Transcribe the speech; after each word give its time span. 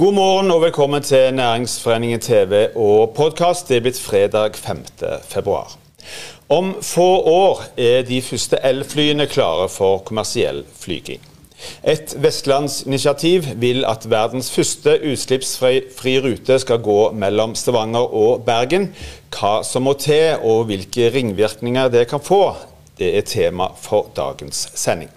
God 0.00 0.14
morgen 0.16 0.48
og 0.50 0.62
velkommen 0.62 1.02
til 1.04 1.34
Næringsforeningen 1.34 2.20
TV 2.20 2.70
og 2.74 3.10
podkast. 3.12 3.68
Det 3.68 3.76
er 3.76 3.82
blitt 3.84 3.98
fredag 4.00 4.56
5. 4.56 4.78
februar. 5.28 5.74
Om 6.48 6.70
få 6.80 7.08
år 7.28 7.60
er 7.76 8.06
de 8.08 8.22
første 8.24 8.56
elflyene 8.64 9.26
klare 9.28 9.68
for 9.68 10.00
kommersiell 10.08 10.62
flyging. 10.80 11.20
Et 11.84 12.16
vestlandsinitiativ 12.16 13.52
vil 13.60 13.84
at 13.84 14.08
verdens 14.08 14.48
første 14.50 14.96
utslippsfri 15.12 16.16
rute 16.24 16.58
skal 16.64 16.80
gå 16.80 17.00
mellom 17.12 17.52
Stavanger 17.52 18.14
og 18.24 18.46
Bergen. 18.48 18.94
Hva 19.36 19.58
som 19.68 19.84
må 19.84 19.98
til 20.00 20.40
og 20.40 20.70
hvilke 20.72 21.12
ringvirkninger 21.12 21.92
det 21.92 22.08
kan 22.08 22.24
få, 22.24 22.54
det 22.96 23.18
er 23.18 23.28
tema 23.28 23.68
for 23.76 24.08
dagens 24.16 24.70
sending. 24.72 25.12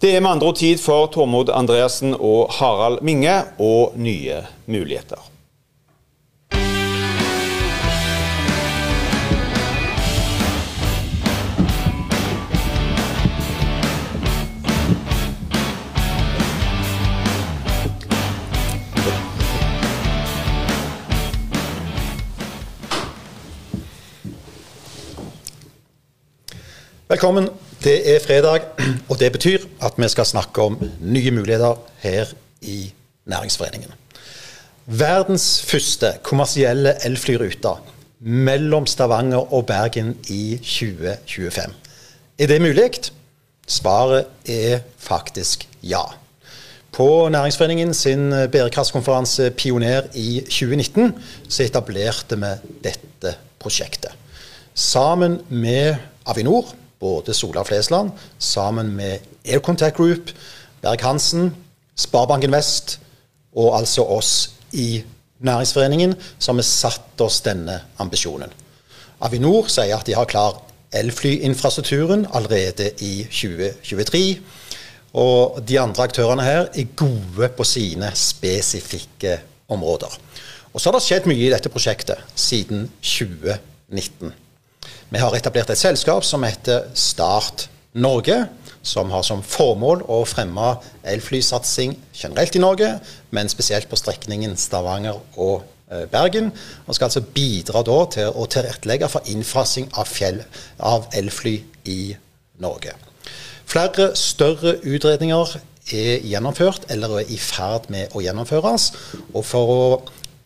Det 0.00 0.16
er 0.16 0.20
med 0.20 0.30
andre 0.30 0.46
ord 0.46 0.56
tid 0.56 0.78
for 0.78 1.08
Tormod 1.10 1.48
Andreassen 1.50 2.12
og 2.14 2.52
Harald 2.54 3.00
Minge 3.02 3.40
og 3.58 3.96
nye 3.98 4.44
muligheter. 4.66 5.18
Velkommen. 27.08 27.48
Det 27.78 28.14
er 28.14 28.18
fredag, 28.18 28.60
og 29.08 29.20
det 29.20 29.28
betyr 29.32 29.62
at 29.86 29.94
vi 29.96 30.08
skal 30.10 30.26
snakke 30.26 30.62
om 30.62 30.78
nye 31.00 31.30
muligheter 31.30 31.76
her 32.02 32.26
i 32.60 32.92
Næringsforeningen. 33.30 33.92
Verdens 34.86 35.62
første 35.62 36.10
kommersielle 36.26 36.96
elflyrute 37.06 37.76
mellom 38.18 38.86
Stavanger 38.86 39.52
og 39.54 39.66
Bergen 39.66 40.16
i 40.28 40.56
2025. 40.56 41.74
Er 42.38 42.46
det 42.46 42.62
mulig? 42.62 42.90
Svaret 43.66 44.26
er 44.48 44.80
faktisk 44.98 45.68
ja. 45.82 46.02
På 46.92 47.28
Næringsforeningen 47.28 47.94
sin 47.94 48.30
bærekraftskonferanse 48.30 49.50
Pioner 49.50 50.02
i 50.14 50.40
2019 50.40 51.14
så 51.48 51.62
etablerte 51.62 52.36
vi 52.36 52.52
dette 52.84 53.36
prosjektet. 53.60 54.10
Sammen 54.74 55.40
med 55.48 55.94
Avinor 56.26 56.74
både 57.00 57.34
Sola 57.34 57.64
Flesland 57.64 58.10
sammen 58.38 58.94
med 58.96 59.18
Aircontact 59.46 59.96
Group, 59.96 60.30
Berg-Hansen, 60.82 61.54
Sparebanken 61.96 62.52
Vest 62.52 62.98
og 63.56 63.76
altså 63.78 64.04
oss 64.04 64.50
i 64.72 65.02
Næringsforeningen 65.38 66.16
som 66.38 66.58
har 66.58 66.66
satt 66.66 67.20
oss 67.22 67.40
denne 67.46 67.76
ambisjonen. 68.02 68.50
Avinor 69.22 69.68
sier 69.70 69.94
at 69.98 70.06
de 70.06 70.16
har 70.18 70.26
klar 70.30 70.58
elflyinfrastrukturen 70.94 72.26
allerede 72.34 72.90
i 73.04 73.22
2023. 73.30 74.38
Og 75.18 75.62
de 75.68 75.78
andre 75.80 76.02
aktørene 76.08 76.44
her 76.44 76.66
er 76.74 76.90
gode 76.96 77.48
på 77.56 77.64
sine 77.64 78.10
spesifikke 78.14 79.38
områder. 79.68 80.18
Og 80.72 80.80
så 80.80 80.90
har 80.90 80.98
det 80.98 81.06
skjedd 81.06 81.30
mye 81.30 81.46
i 81.46 81.52
dette 81.52 81.70
prosjektet 81.72 82.20
siden 82.38 82.88
2019. 83.02 84.34
Vi 85.08 85.20
har 85.22 85.34
etablert 85.36 85.70
et 85.72 85.80
selskap 85.80 86.24
som 86.26 86.44
heter 86.44 86.90
Start 86.98 87.68
Norge, 87.98 88.46
som 88.82 89.10
har 89.10 89.24
som 89.26 89.42
formål 89.44 90.04
å 90.08 90.20
fremme 90.28 90.74
elflysatsing 91.08 91.96
generelt 92.14 92.56
i 92.56 92.62
Norge, 92.62 92.92
men 93.34 93.50
spesielt 93.50 93.88
på 93.90 93.98
strekningen 93.98 94.56
Stavanger 94.60 95.18
og 95.36 95.64
eh, 95.90 96.06
Bergen. 96.12 96.52
Og 96.86 96.96
skal 96.96 97.08
altså 97.08 97.24
bidra 97.24 97.82
til 98.12 98.30
å 98.30 98.46
tilrettelegge 98.50 99.10
for 99.12 99.32
innfasing 99.32 99.90
av, 99.94 100.08
fjell, 100.08 100.42
av 100.78 101.08
elfly 101.16 101.58
i 101.88 102.14
Norge. 102.62 102.94
Flere 103.68 104.14
større 104.16 104.78
utredninger 104.88 105.58
er 105.92 106.24
gjennomført 106.24 106.86
eller 106.92 107.20
er 107.20 107.32
i 107.32 107.38
ferd 107.40 107.88
med 107.92 108.14
å 108.16 108.22
gjennomføres. 108.24 108.92
Og 109.34 109.44
for 109.44 109.72
å 109.72 109.82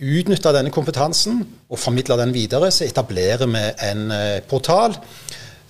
utnytte 0.03 0.51
denne 0.55 0.73
kompetansen 0.75 1.43
og 1.71 1.79
formidle 1.79 2.19
den 2.19 2.35
videre, 2.35 2.73
så 2.75 2.87
etablerer 2.89 3.47
vi 3.47 3.63
en 3.91 4.11
eh, 4.11 4.41
portal 4.49 4.99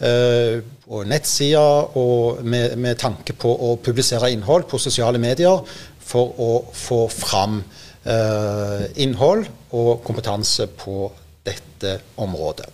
og 0.03 1.05
nettsider 1.07 1.97
og 1.97 2.41
med, 2.43 2.73
med, 2.75 2.97
tanke 2.99 3.37
på 3.39 3.53
å 3.55 3.77
publisere 3.79 4.33
innhold 4.35 4.65
på 4.67 4.81
sosiale 4.83 5.21
medier 5.23 5.61
for 6.03 6.33
å 6.43 6.49
få 6.75 7.05
fram 7.07 7.61
uh, 7.63 8.83
innhold 8.99 9.47
og 9.79 10.03
kompetanse 10.03 10.67
på 10.75 11.07
dette 11.47 11.95
området. 12.19 12.67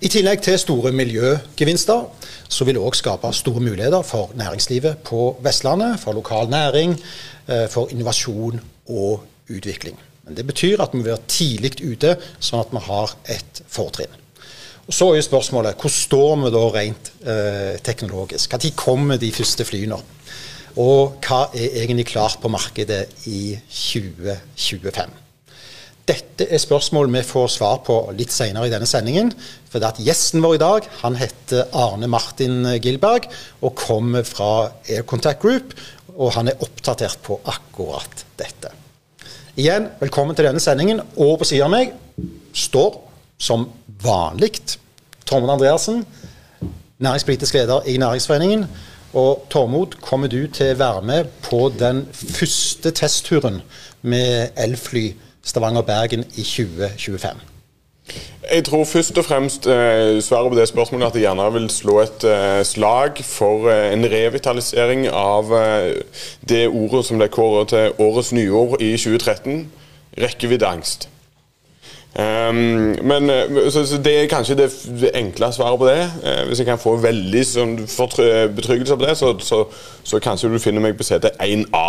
I 0.00 0.12
tillegg 0.16 0.40
til 0.48 0.56
store 0.62 0.94
miljøgevinster, 0.96 2.08
så 2.48 2.64
vil 2.64 2.78
det 2.78 2.86
òg 2.88 2.96
skape 2.96 3.34
store 3.36 3.60
muligheter 3.60 4.00
for 4.08 4.32
næringslivet 4.40 5.04
på 5.04 5.34
Vestlandet, 5.44 6.00
for 6.00 6.16
lokal 6.16 6.48
næring, 6.48 6.96
for 7.68 7.92
innovasjon 7.92 8.64
og 8.88 9.28
utvikling. 9.52 10.00
Men 10.24 10.36
det 10.38 10.46
betyr 10.48 10.80
at 10.80 10.94
vi 10.94 11.00
må 11.00 11.08
være 11.08 11.24
tidlig 11.28 11.76
ute, 11.82 12.14
sånn 12.40 12.62
at 12.64 12.72
vi 12.72 12.84
har 12.86 13.16
et 13.36 13.64
fortrinn. 13.68 14.20
Og 14.84 14.92
Så 14.92 15.08
er 15.14 15.24
spørsmålet 15.24 15.80
hvor 15.80 15.92
står 15.92 16.36
vi 16.42 16.52
da 16.52 16.62
rent 16.74 17.10
eh, 17.24 17.76
teknologisk? 17.84 18.52
Når 18.52 18.76
kommer 18.76 19.20
de 19.20 19.32
første 19.32 19.64
flyene? 19.64 20.00
Og 20.80 21.20
hva 21.24 21.46
er 21.54 21.76
egentlig 21.84 22.08
klart 22.10 22.40
på 22.42 22.50
markedet 22.52 23.06
i 23.30 23.54
2025? 23.70 25.20
Dette 26.04 26.44
er 26.52 26.60
spørsmål 26.60 27.08
vi 27.14 27.22
får 27.24 27.48
svar 27.54 27.78
på 27.86 27.96
litt 28.18 28.32
senere 28.34 28.68
i 28.68 28.72
denne 28.72 28.88
sendingen. 28.88 29.30
For 29.70 29.80
det 29.80 29.94
at 29.94 30.02
Gjesten 30.04 30.44
vår 30.44 30.58
i 30.58 30.60
dag 30.60 30.88
han 31.00 31.16
heter 31.16 31.70
Arne 31.72 32.10
Martin 32.12 32.66
Gilberg 32.76 33.30
og 33.64 33.78
kommer 33.80 34.26
fra 34.28 34.68
Air 34.84 35.06
Contact 35.08 35.40
Group. 35.40 35.72
Og 36.12 36.34
han 36.36 36.52
er 36.52 36.60
oppdatert 36.60 37.22
på 37.24 37.40
akkurat 37.48 38.26
dette. 38.36 38.74
Igjen, 39.54 39.84
velkommen 40.00 40.34
til 40.34 40.48
denne 40.48 40.58
sendingen. 40.58 40.98
Og 41.14 41.36
på 41.38 41.46
siden 41.46 41.68
av 41.68 41.70
meg 41.70 41.92
står 42.58 42.96
som 43.38 43.68
vanlig 44.02 44.56
Tormod 45.30 45.52
Andreassen, 45.54 46.00
næringspolitisk 46.98 47.54
leder 47.54 47.86
i 47.86 47.94
Næringsforeningen. 48.02 48.64
Og 49.14 49.46
Tormod, 49.50 49.94
kommer 50.02 50.26
du 50.26 50.48
til 50.50 50.72
å 50.74 50.80
være 50.80 51.04
med 51.06 51.30
på 51.46 51.68
den 51.78 52.02
første 52.10 52.90
testturen 52.98 53.60
med 54.02 54.58
elfly 54.58 55.12
Stavanger-Bergen 55.46 56.26
i 56.34 56.42
2025? 56.42 57.46
Jeg 58.54 58.64
tror 58.64 58.84
først 58.84 59.18
og 59.18 59.24
fremst 59.24 59.66
eh, 59.66 60.22
svaret 60.22 60.52
på 60.52 60.58
det 60.58 60.68
spørsmålet 60.68 61.06
at 61.06 61.16
jeg 61.18 61.24
gjerne 61.24 61.46
vil 61.56 61.64
slå 61.70 61.96
et 62.04 62.24
eh, 62.30 62.60
slag 62.62 63.18
for 63.26 63.66
eh, 63.66 63.88
en 63.92 64.06
revitalisering 64.12 65.08
av 65.10 65.50
eh, 65.58 65.88
det 66.48 66.68
ordet 66.68 67.00
som 67.08 67.18
ble 67.18 67.26
kåret 67.34 67.72
til 67.74 67.98
årets 67.98 68.30
nyord 68.36 68.76
i 68.78 68.92
2013, 68.94 69.64
rekkeviddeangst. 70.22 71.08
Um, 72.14 72.54
men 73.02 73.30
eh, 73.30 73.70
så, 73.70 73.86
så 73.86 73.96
Det 73.98 74.22
er 74.22 74.28
kanskje 74.30 74.54
det, 74.54 74.70
enkle 75.14 75.48
svaret 75.52 75.78
på 75.78 75.86
det. 75.88 76.10
Uh, 76.22 76.46
hvis 76.46 76.60
jeg 76.62 76.68
kan 76.68 76.78
få 76.78 76.92
veldig 77.02 77.42
sånn, 77.46 77.72
betryggelse 78.54 78.96
på 78.96 79.02
det, 79.02 79.16
så, 79.18 79.32
så, 79.42 79.64
så, 80.06 80.20
kanskje 80.22 80.52
du 80.52 80.60
finner 80.62 80.84
meg 80.84 80.94
på 80.94 81.06
sete 81.06 81.32
1A. 81.42 81.88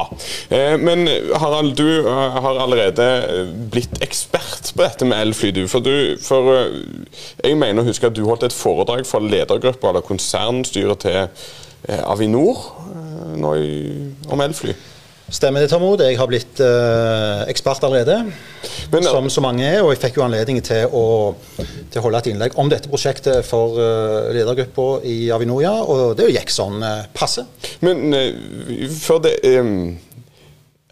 Uh, 0.49 0.77
men 0.81 1.05
Harald, 1.37 1.75
du 1.77 2.07
uh, 2.07 2.39
har 2.41 2.57
allerede 2.63 3.05
blitt 3.71 4.01
ekspert 4.01 4.73
på 4.73 4.81
dette 4.81 5.05
med 5.05 5.27
elfly. 5.27 5.53
Du, 5.53 5.67
for, 5.69 5.85
du, 5.85 6.17
for 6.25 6.49
jeg 7.43 7.61
mener 7.61 7.83
å 7.83 7.89
huske 7.91 8.09
at 8.09 8.17
du 8.17 8.25
holdt 8.25 8.47
et 8.49 8.57
foredrag 8.57 9.05
for 9.05 9.21
ledergruppa 9.21 9.93
eller 9.93 10.05
konsernstyret 10.05 11.05
til 11.05 12.01
Avinor 12.01 12.65
nå 13.37 13.55
i, 13.61 13.73
om 14.33 14.41
elfly. 14.41 14.73
Stemmer 15.25 15.63
det, 15.63 15.71
Tormod. 15.71 16.01
Jeg 16.05 16.19
har 16.19 16.27
blitt 16.29 16.59
uh, 16.61 17.41
ekspert 17.49 17.81
allerede, 17.87 18.19
Men, 18.93 19.03
som 19.07 19.25
så 19.33 19.41
mange 19.41 19.65
er. 19.65 19.79
Og 19.81 19.89
jeg 19.95 20.03
fikk 20.03 20.19
jo 20.19 20.25
anledning 20.27 20.59
til 20.61 20.85
å, 20.93 21.33
til 21.57 21.97
å 21.97 22.03
holde 22.05 22.21
et 22.21 22.29
innlegg 22.29 22.57
om 22.61 22.69
dette 22.69 22.91
prosjektet 22.91 23.41
for 23.47 23.79
uh, 23.79 24.29
ledergruppa 24.35 25.01
i 25.01 25.25
ja. 25.25 25.73
Og 25.81 26.13
det 26.19 26.29
gikk 26.29 26.53
sånn 26.53 26.77
uh, 26.85 27.07
passe. 27.17 27.47
Men 27.81 28.13
uh, 28.13 28.85
for 29.01 29.23
det 29.25 29.39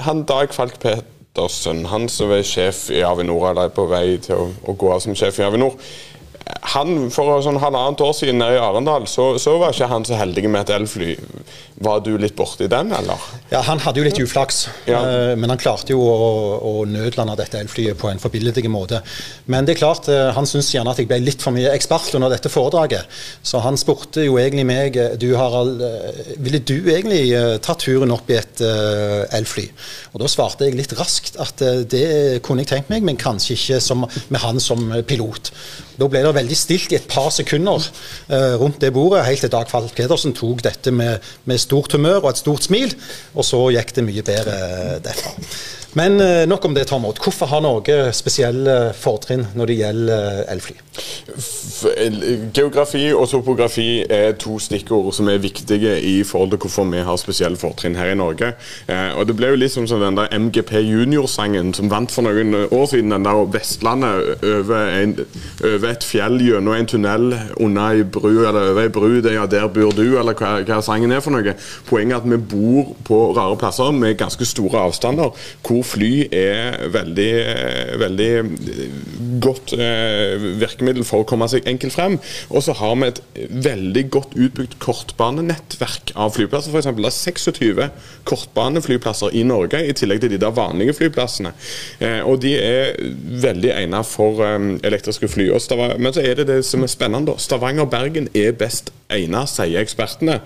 Han 0.01 0.25
Dag 0.25 0.49
Falk 0.53 0.81
Petersen, 0.81 1.85
han 1.85 2.09
som 2.09 2.33
er 2.33 2.41
sjef 2.41 2.87
i 2.89 3.03
Avinor, 3.05 3.51
eller 3.51 3.69
er 3.69 3.75
på 3.77 3.85
vei 3.85 4.17
til 4.17 4.33
å, 4.33 4.49
å 4.65 4.73
gå 4.73 4.89
av 4.95 5.05
som 5.05 5.13
sjef 5.13 5.37
i 5.43 5.45
Avinor. 5.45 5.77
Han, 6.43 7.07
For 7.13 7.39
sånn 7.43 7.59
halvannet 7.61 8.01
år 8.03 8.13
siden 8.17 8.41
nede 8.41 8.57
i 8.57 8.61
Arendal, 8.61 9.05
så, 9.07 9.33
så, 9.39 9.55
var 9.61 9.73
ikke 9.73 9.87
han 9.91 10.05
så 10.07 10.17
heldig 10.19 10.49
med 10.49 10.65
et 10.65 10.73
elfly. 10.75 11.13
Var 11.83 12.01
du 12.03 12.11
litt 12.19 12.35
borti 12.37 12.67
den, 12.71 12.91
eller? 12.95 13.19
Ja, 13.51 13.61
Han 13.67 13.81
hadde 13.83 14.01
jo 14.01 14.05
litt 14.07 14.19
uflaks, 14.19 14.65
ja. 14.87 14.99
Eh, 14.99 15.33
men 15.39 15.51
han 15.51 15.59
klarte 15.61 15.95
jo 15.95 16.03
å, 16.03 16.29
å 16.59 16.73
nødlande 16.89 17.37
dette 17.39 17.61
elflyet 17.63 17.99
på 17.99 18.09
en 18.11 18.21
forbilledlig 18.21 18.71
måte. 18.71 19.01
Men 19.51 19.67
det 19.67 19.75
er 19.75 19.81
klart, 19.81 20.09
eh, 20.11 20.31
han 20.35 20.47
syns 20.49 20.71
gjerne 20.73 20.91
at 20.93 20.99
jeg 20.99 21.09
ble 21.11 21.21
litt 21.23 21.43
for 21.43 21.55
mye 21.55 21.71
ekspert 21.71 22.11
under 22.19 22.33
dette 22.33 22.51
foredraget. 22.51 23.07
Så 23.43 23.63
han 23.63 23.79
spurte 23.79 24.25
jo 24.27 24.37
egentlig 24.41 24.67
meg 24.67 24.99
du 25.19 25.29
Harald, 25.39 25.81
ville 26.43 26.59
du 26.59 26.75
egentlig 26.91 27.23
ta 27.63 27.75
turen 27.79 28.11
opp 28.13 28.29
i 28.31 28.39
et 28.39 28.63
elfly? 29.33 29.69
Og 30.13 30.21
Da 30.23 30.29
svarte 30.31 30.67
jeg 30.67 30.77
litt 30.77 30.93
raskt 30.97 31.39
at 31.41 31.63
det 31.91 32.43
kunne 32.45 32.63
jeg 32.63 32.71
tenkt 32.71 32.91
meg, 32.93 33.03
men 33.05 33.19
kanskje 33.19 33.57
ikke 33.57 33.81
som, 33.83 34.05
med 34.31 34.43
han 34.43 34.61
som 34.63 34.91
pilot. 35.07 35.51
Da 35.99 36.07
ble 36.09 36.23
det 36.25 36.32
veldig 36.35 36.57
stilt 36.57 36.93
i 36.93 36.97
et 36.99 37.07
par 37.09 37.29
sekunder 37.33 37.85
eh, 38.29 38.55
rundt 38.61 38.81
det 38.83 38.93
bordet, 38.95 39.25
helt 39.27 39.45
til 39.45 39.53
Dag 39.53 39.69
Falk 39.71 39.93
Pedersen 39.97 40.35
tok 40.37 40.63
dette 40.65 40.93
med, 40.93 41.23
med, 41.45 41.61
stort 41.61 41.93
humør 41.95 42.23
og 42.23 42.33
et 42.33 42.41
stort 42.43 42.67
smil, 42.67 42.95
og 43.33 43.47
så 43.47 43.61
gikk 43.75 43.95
det 43.97 44.07
mye 44.07 44.25
bedre 44.25 44.57
derfra. 45.03 45.35
Men 45.93 46.21
eh, 46.21 46.47
nok 46.49 46.65
om 46.65 46.73
det, 46.73 46.87
Tormod. 46.89 47.19
Hvorfor 47.23 47.45
har 47.45 47.61
Norge 47.61 47.97
spesielle 48.17 48.93
fortrinn 48.97 49.45
når 49.53 49.69
det 49.69 49.75
gjelder 49.77 50.29
eh, 50.41 50.53
elfly? 50.53 50.77
Geografi 52.53 53.03
og 53.13 53.27
topografi 53.29 54.03
er 54.09 54.33
to 54.41 54.57
stikkord 54.61 55.11
som 55.13 55.29
er 55.29 55.41
viktige 55.41 55.93
i 56.01 56.15
forhold 56.25 56.53
til 56.53 56.61
hvorfor 56.63 56.87
vi 56.89 57.03
har 57.05 57.19
spesielle 57.21 57.59
fortrinn 57.61 57.97
her 57.97 58.13
i 58.13 58.17
Norge. 58.17 58.53
Eh, 58.87 59.11
og 59.17 59.27
Det 59.29 59.35
ble 59.37 59.51
jo 59.53 59.59
liksom 59.61 59.87
som 59.89 60.01
den 60.01 60.17
der 60.17 60.33
MGP 60.33 60.73
Junior-sangen 60.81 61.73
som 61.77 61.91
vant 61.91 62.11
for 62.11 62.25
noen 62.25 62.55
år 62.65 62.85
siden. 62.89 63.13
Den 63.13 63.29
der 63.29 63.43
Vestlandet 63.53 64.33
over, 64.41 64.89
en, 64.97 65.15
over 65.61 65.87
et 65.91 66.07
fjell 66.07 66.41
gjennom 66.41 66.73
en 66.73 66.89
tunnel 66.89 67.37
under 67.57 67.93
ei 67.93 68.03
bru, 68.03 68.31
eller 68.47 68.71
over 68.71 68.81
ei 68.87 68.89
bru, 68.93 69.21
det, 69.21 69.35
ja, 69.37 69.45
der 69.45 69.69
bor 69.69 69.93
du, 69.93 70.17
eller 70.17 70.33
hva, 70.33 70.55
hva 70.65 70.81
sangen 70.81 71.13
er 71.13 71.21
for 71.21 71.35
noe. 71.35 71.53
Poenget 71.85 72.17
er 72.17 72.23
at 72.23 72.29
vi 72.33 72.41
bor 72.55 72.95
på 73.05 73.21
rare 73.37 73.57
plasser 73.61 73.93
med 73.93 74.17
ganske 74.17 74.45
store 74.47 74.87
avstander. 74.87 75.29
hvor 75.67 75.82
fly 75.87 76.11
er 76.33 76.79
veldig, 76.93 77.31
veldig 78.01 78.31
godt 79.43 79.73
eh, 79.77 80.37
virkemiddel 80.61 81.05
for 81.07 81.23
å 81.23 81.27
komme 81.27 81.47
seg 81.51 81.67
enkelt 81.69 81.95
frem. 81.95 82.17
Og 82.49 82.65
så 82.65 82.75
har 82.79 82.95
vi 82.99 83.09
et 83.09 83.21
veldig 83.67 84.05
godt 84.13 84.37
utbygd 84.37 84.77
kortbanenettverk 84.83 86.13
av 86.19 86.33
flyplasser. 86.37 86.75
Eksempel, 86.79 87.07
det 87.07 87.13
er 87.13 87.19
26 87.19 87.83
kortbaneflyplasser 88.29 89.35
i 89.37 89.45
Norge, 89.47 89.81
i 89.83 89.95
tillegg 89.97 90.23
til 90.23 90.33
de 90.35 90.41
der 90.41 90.55
vanlige 90.55 90.95
flyplassene. 90.99 91.53
Eh, 91.99 92.21
og 92.21 92.41
de 92.43 92.55
er 92.59 92.97
veldig 93.43 93.73
egnet 93.75 94.09
for 94.09 94.43
eh, 94.45 94.59
elektriske 94.83 95.29
fly. 95.31 95.49
men 95.97 96.13
så 96.13 96.21
er 96.21 96.35
det 96.35 96.47
det 96.47 96.63
som 96.65 96.83
er 96.83 96.91
spennende. 96.91 97.37
Stavanger-Bergen 97.37 98.29
er 98.33 98.53
best 98.57 98.93
egnet, 99.13 99.49
sier 99.51 99.81
ekspertene. 99.81 100.39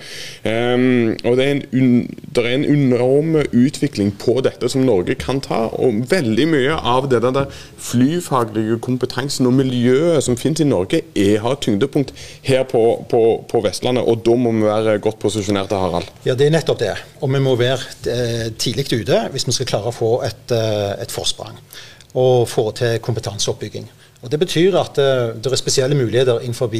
Um, 0.44 1.16
og 1.28 1.38
det 1.40 1.46
er, 1.46 1.62
en, 1.78 1.92
det 2.36 2.44
er 2.44 2.56
en 2.56 2.66
enorm 2.66 3.36
utvikling 3.46 4.14
på 4.20 4.40
dette 4.46 4.70
som 4.72 4.86
Norge 4.88 5.16
kan 5.20 5.27
kan 5.28 5.42
ta. 5.44 5.60
Og 5.78 6.02
veldig 6.10 6.48
mye 6.50 6.78
av 6.78 7.10
det 7.12 7.22
der 7.26 7.52
flyfaglige 7.90 8.80
kompetansen 8.84 9.50
og 9.50 9.58
miljøet 9.60 10.24
som 10.26 10.40
finnes 10.40 10.64
i 10.64 10.70
Norge, 10.70 11.04
er, 11.16 11.38
har 11.44 11.60
tyngdepunkt 11.64 12.14
her 12.48 12.66
på, 12.70 12.84
på, 13.12 13.22
på, 13.50 13.62
Vestlandet. 13.66 14.08
Og 14.08 14.24
da 14.26 14.38
må 14.40 14.54
vi 14.56 14.66
være 14.66 14.98
godt 15.04 15.20
posisjonerte, 15.22 15.78
Harald. 15.78 16.10
Ja, 16.26 16.38
det 16.38 16.48
er 16.48 16.56
nettopp 16.56 16.82
det. 16.82 16.96
Og 17.22 17.32
vi 17.34 17.44
må 17.44 17.58
være 17.60 17.80
eh, 18.14 18.48
tidlig 18.58 18.88
ute 18.94 19.24
hvis 19.34 19.48
vi 19.48 19.56
skal 19.56 19.70
klare 19.70 19.92
å 19.92 19.96
få 19.96 20.12
et, 20.28 20.56
eh, 20.56 20.96
et 21.04 21.14
forsprang. 21.14 21.60
Og 22.18 22.48
få 22.50 22.70
til 22.78 22.98
kompetanseoppbygging. 23.04 23.88
Og 24.26 24.32
Det 24.32 24.40
betyr 24.42 24.76
at 24.80 24.96
det, 24.98 25.44
det 25.44 25.52
er 25.52 25.60
spesielle 25.60 25.98
muligheter 25.98 26.42
innenfor 26.42 26.72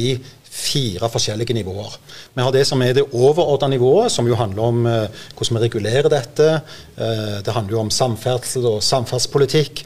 fire 0.42 1.08
forskjellige 1.08 1.54
nivåer. 1.54 1.94
Vi 2.34 2.42
har 2.42 2.52
det 2.52 2.66
som 2.66 2.82
er 2.82 2.96
det 2.96 3.06
overordnede 3.12 3.76
nivået, 3.76 4.10
som 4.12 4.26
jo 4.26 4.34
handler 4.34 4.62
om 4.62 4.86
eh, 4.86 5.06
hvordan 5.36 5.58
vi 5.58 5.64
regulerer 5.68 6.10
dette. 6.10 6.60
Eh, 6.98 7.38
det 7.46 7.54
handler 7.54 7.76
jo 7.76 7.80
om 7.86 7.94
samferdsel 7.94 8.66
og 8.66 8.82
samferdselspolitikk. 8.82 9.84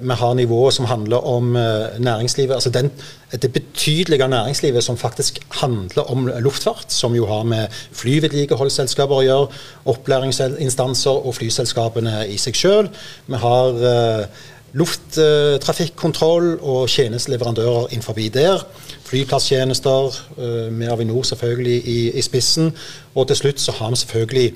vi 0.00 0.14
har 0.16 0.34
nivået 0.34 0.72
som 0.72 0.84
handler 0.84 1.16
om 1.16 1.52
næringslivet. 1.98 2.54
altså 2.54 2.70
den, 2.70 2.90
Det 3.32 3.52
betydelige 3.52 4.28
næringslivet 4.28 4.84
som 4.84 4.96
faktisk 4.96 5.40
handler 5.50 6.10
om 6.10 6.30
luftfart, 6.40 6.92
som 6.92 7.14
jo 7.14 7.26
har 7.26 7.42
med 7.42 7.68
flyvedlikeholdsselskaper 7.92 9.14
å 9.14 9.22
gjøre, 9.22 9.46
opplæringsinstanser 9.84 11.26
og 11.26 11.34
flyselskapene 11.34 12.28
i 12.28 12.38
seg 12.38 12.54
sjøl. 12.54 12.88
Vi 13.26 13.36
har 13.36 14.26
lufttrafikkontroll 14.72 16.54
og 16.60 16.88
tjenesteleverandører 16.88 17.92
innenfor 17.92 18.16
der. 18.32 18.64
Flyplasstjenester, 19.04 20.20
eh, 20.38 20.72
med 20.72 20.88
Avinor 20.88 21.22
selvfølgelig 21.22 21.88
i, 21.88 22.10
i, 22.10 22.22
spissen. 22.22 22.72
Og 23.14 23.26
til 23.28 23.36
slutt 23.36 23.60
så 23.60 23.72
har 23.72 23.90
vi 23.90 23.96
selvfølgelig 23.96 24.54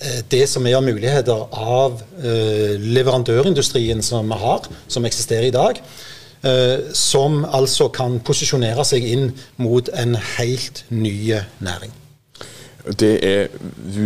eh, 0.00 0.20
det 0.30 0.48
som 0.48 0.66
er 0.66 0.76
av 0.76 0.84
muligheter 0.86 1.48
av 1.52 2.02
eh, 2.22 2.78
leverandørindustrien 2.78 4.02
som 4.02 4.28
vi 4.30 4.38
har, 4.38 4.68
som 4.88 5.04
eksisterer 5.04 5.48
i 5.48 5.56
dag. 5.56 5.82
Som 6.94 7.40
altså 7.50 7.88
kan 7.90 8.20
posisjonere 8.22 8.84
seg 8.86 9.02
inn 9.02 9.32
mot 9.58 9.88
en 9.90 10.14
helt 10.38 10.84
ny 10.88 11.34
næring. 11.58 11.90
Det 12.96 13.18
er 13.26 13.48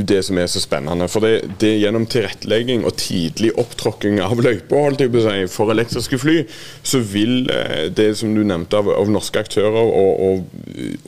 det 0.08 0.23
som 0.26 0.38
er 0.40 0.49
så 0.50 0.61
spennende. 0.62 1.06
For 1.11 1.23
det, 1.23 1.58
det 1.62 1.76
gjennom 1.79 2.06
tilrettelegging 2.11 2.84
og 2.88 2.96
tidlig 2.99 3.52
opptråkking 3.61 4.19
av 4.25 4.40
løyper 4.43 4.96
si, 4.99 5.37
for 5.52 5.70
elektriske 5.70 6.19
fly, 6.19 6.37
så 6.82 6.99
vil 7.12 7.46
eh, 7.52 7.87
det 7.94 8.08
som 8.19 8.32
du 8.34 8.43
nevnte 8.46 8.81
av, 8.81 8.90
av 8.90 9.11
norske 9.12 9.38
aktører 9.38 9.79
og, 9.79 10.23
og, 10.26 10.49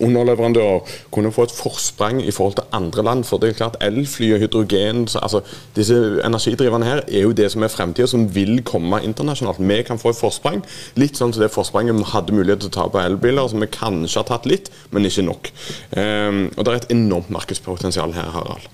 underleverandører 0.05 0.95
kunne 1.15 1.33
få 1.35 1.49
et 1.49 1.55
forsprang 1.55 2.21
i 2.23 2.33
forhold 2.35 2.59
til 2.61 2.69
andre 2.77 3.07
land. 3.07 3.27
For 3.27 3.43
det 3.43 3.53
er 3.53 3.59
klart 3.59 3.81
elfly 3.83 4.31
og 4.37 4.45
hydrogen, 4.45 5.07
altså 5.19 5.43
disse 5.77 5.99
energidriverne 6.25 6.89
her, 6.89 7.03
er 7.09 7.27
jo 7.27 7.35
det 7.35 7.51
som 7.53 7.67
er 7.67 7.73
fremtida, 7.73 8.07
som 8.11 8.29
vil 8.35 8.61
komme 8.67 9.03
internasjonalt. 9.03 9.63
Vi 9.65 9.81
kan 9.87 10.01
få 10.01 10.15
et 10.15 10.21
forsprang, 10.21 10.63
litt 11.01 11.19
sånn 11.19 11.35
som 11.35 11.43
det 11.43 11.53
forspranget 11.55 11.99
vi 11.99 12.07
hadde 12.13 12.37
mulighet 12.37 12.65
til 12.65 12.73
å 12.73 12.77
ta 12.79 12.89
på 12.93 13.03
elbiler, 13.03 13.49
som 13.51 13.63
vi 13.65 13.71
kanskje 13.73 14.21
har 14.23 14.31
tatt 14.31 14.49
litt, 14.51 14.71
men 14.95 15.09
ikke 15.09 15.27
nok. 15.27 15.51
Um, 15.97 16.45
og 16.55 16.63
det 16.63 16.71
er 16.71 16.81
et 16.83 16.93
enormt 16.95 17.33
markedspotensial 17.35 17.64
potensial 17.65 18.15
her, 18.17 18.31
Harald. 18.35 18.71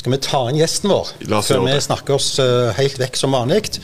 Skal 0.00 0.14
vi 0.14 0.18
ta 0.22 0.38
inn 0.48 0.56
gjesten 0.56 0.88
vår 0.88 1.08
før 1.44 1.64
vi 1.66 1.72
snakker 1.84 2.14
oss 2.14 2.28
uh, 2.40 2.70
helt 2.78 2.96
vekk 3.02 3.18
som 3.20 3.34
vanlig? 3.36 3.74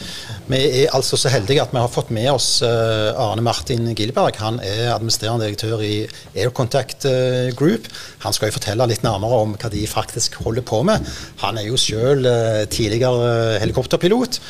Vi 0.48 0.60
er 0.84 0.94
altså 0.96 1.18
så 1.20 1.28
heldige 1.28 1.60
at 1.60 1.74
vi 1.74 1.82
har 1.82 1.90
fått 1.92 2.12
med 2.14 2.30
oss 2.30 2.62
uh, 2.64 3.10
Arne 3.20 3.44
Martin 3.44 3.90
Gilberg. 3.90 4.38
Han 4.40 4.56
er 4.64 4.94
administrerende 4.94 5.44
direktør 5.44 5.82
i 5.84 6.06
Air 6.32 6.54
Contact 6.56 7.04
uh, 7.04 7.50
Group. 7.58 7.90
Han 8.24 8.36
skal 8.36 8.48
jo 8.48 8.56
fortelle 8.56 8.88
litt 8.88 9.04
nærmere 9.04 9.42
om 9.44 9.58
hva 9.58 9.72
de 9.72 9.82
faktisk 9.90 10.38
holder 10.46 10.64
på 10.64 10.80
med. 10.88 11.04
Han 11.44 11.60
er 11.60 11.68
jo 11.68 11.76
selv 11.80 12.24
tidligere 12.72 13.58
helikopterpilot. 13.60 14.40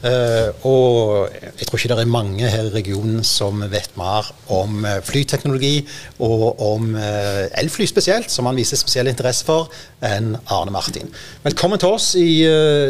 Uh, 0.00 0.48
og 0.64 1.28
jeg 1.60 1.66
tror 1.68 1.76
ikke 1.76 1.88
det 1.90 1.96
er 2.00 2.08
mange 2.08 2.48
her 2.48 2.70
i 2.70 2.72
regionen 2.72 3.20
som 3.26 3.60
vet 3.68 3.92
mer 4.00 4.30
om 4.48 4.78
uh, 4.86 4.94
flyteknologi 5.04 5.82
og 6.24 6.62
om 6.64 6.94
uh, 6.94 7.44
elfly 7.60 7.84
spesielt, 7.84 8.32
som 8.32 8.48
han 8.48 8.56
viser 8.56 8.80
spesiell 8.80 9.10
interesse 9.12 9.44
for, 9.44 9.68
enn 10.00 10.32
Arne 10.48 10.72
Martin. 10.72 11.10
Velkommen 11.44 11.80
til 11.82 11.92
oss 11.92 12.14
i 12.16 12.40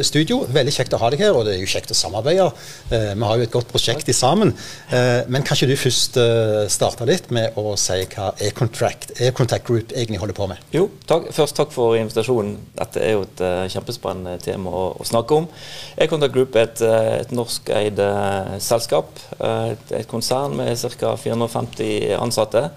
studio. 0.07 0.45
Veldig 0.54 0.75
kjekt 0.76 0.95
å 0.95 1.00
ha 1.02 1.09
deg 1.11 1.25
her, 1.25 1.35
og 1.35 1.49
det 1.49 1.57
er 1.57 1.64
jo 1.64 1.71
kjekt 1.73 1.90
å 1.90 1.97
samarbeide. 1.99 2.47
vi 2.92 3.26
har 3.26 3.40
jo 3.40 3.47
et 3.49 3.50
godt 3.50 3.66
prosjekt 3.73 4.09
i 4.09 4.14
sammen. 4.14 4.52
men 5.26 5.42
kan 5.42 5.59
ikke 5.59 5.66
du 5.73 5.75
først 5.80 6.19
starte 6.71 7.09
litt 7.11 7.33
med 7.35 7.59
å 7.59 7.75
si 7.75 7.99
hva 8.14 8.30
E-Contact 8.38 9.11
e 9.19 9.59
Group 9.66 9.90
egentlig 9.90 10.21
holder 10.23 10.38
på 10.38 10.47
med? 10.52 10.62
Jo, 10.71 10.87
takk. 11.11 11.33
først 11.35 11.59
takk 11.59 11.75
for 11.75 11.99
invitasjonen. 11.99 12.54
Dette 12.78 13.02
er 13.02 13.16
jo 13.16 13.26
et 13.26 13.42
kjempespennende 13.75 14.38
tema 14.47 14.71
å, 14.71 14.87
å 14.95 15.09
snakke 15.11 15.42
om. 15.42 15.50
E-Contact 15.99 16.37
Group 16.37 16.54
er 16.54 16.71
et 16.71 16.85
et 17.20 17.32
norskeid 17.35 17.99
eh, 18.02 18.54
selskap. 18.62 19.11
Eh, 19.38 19.73
et, 19.75 19.92
et 20.00 20.09
konsern 20.11 20.56
med 20.59 20.78
ca. 20.78 21.14
450 21.16 22.14
ansatte. 22.18 22.68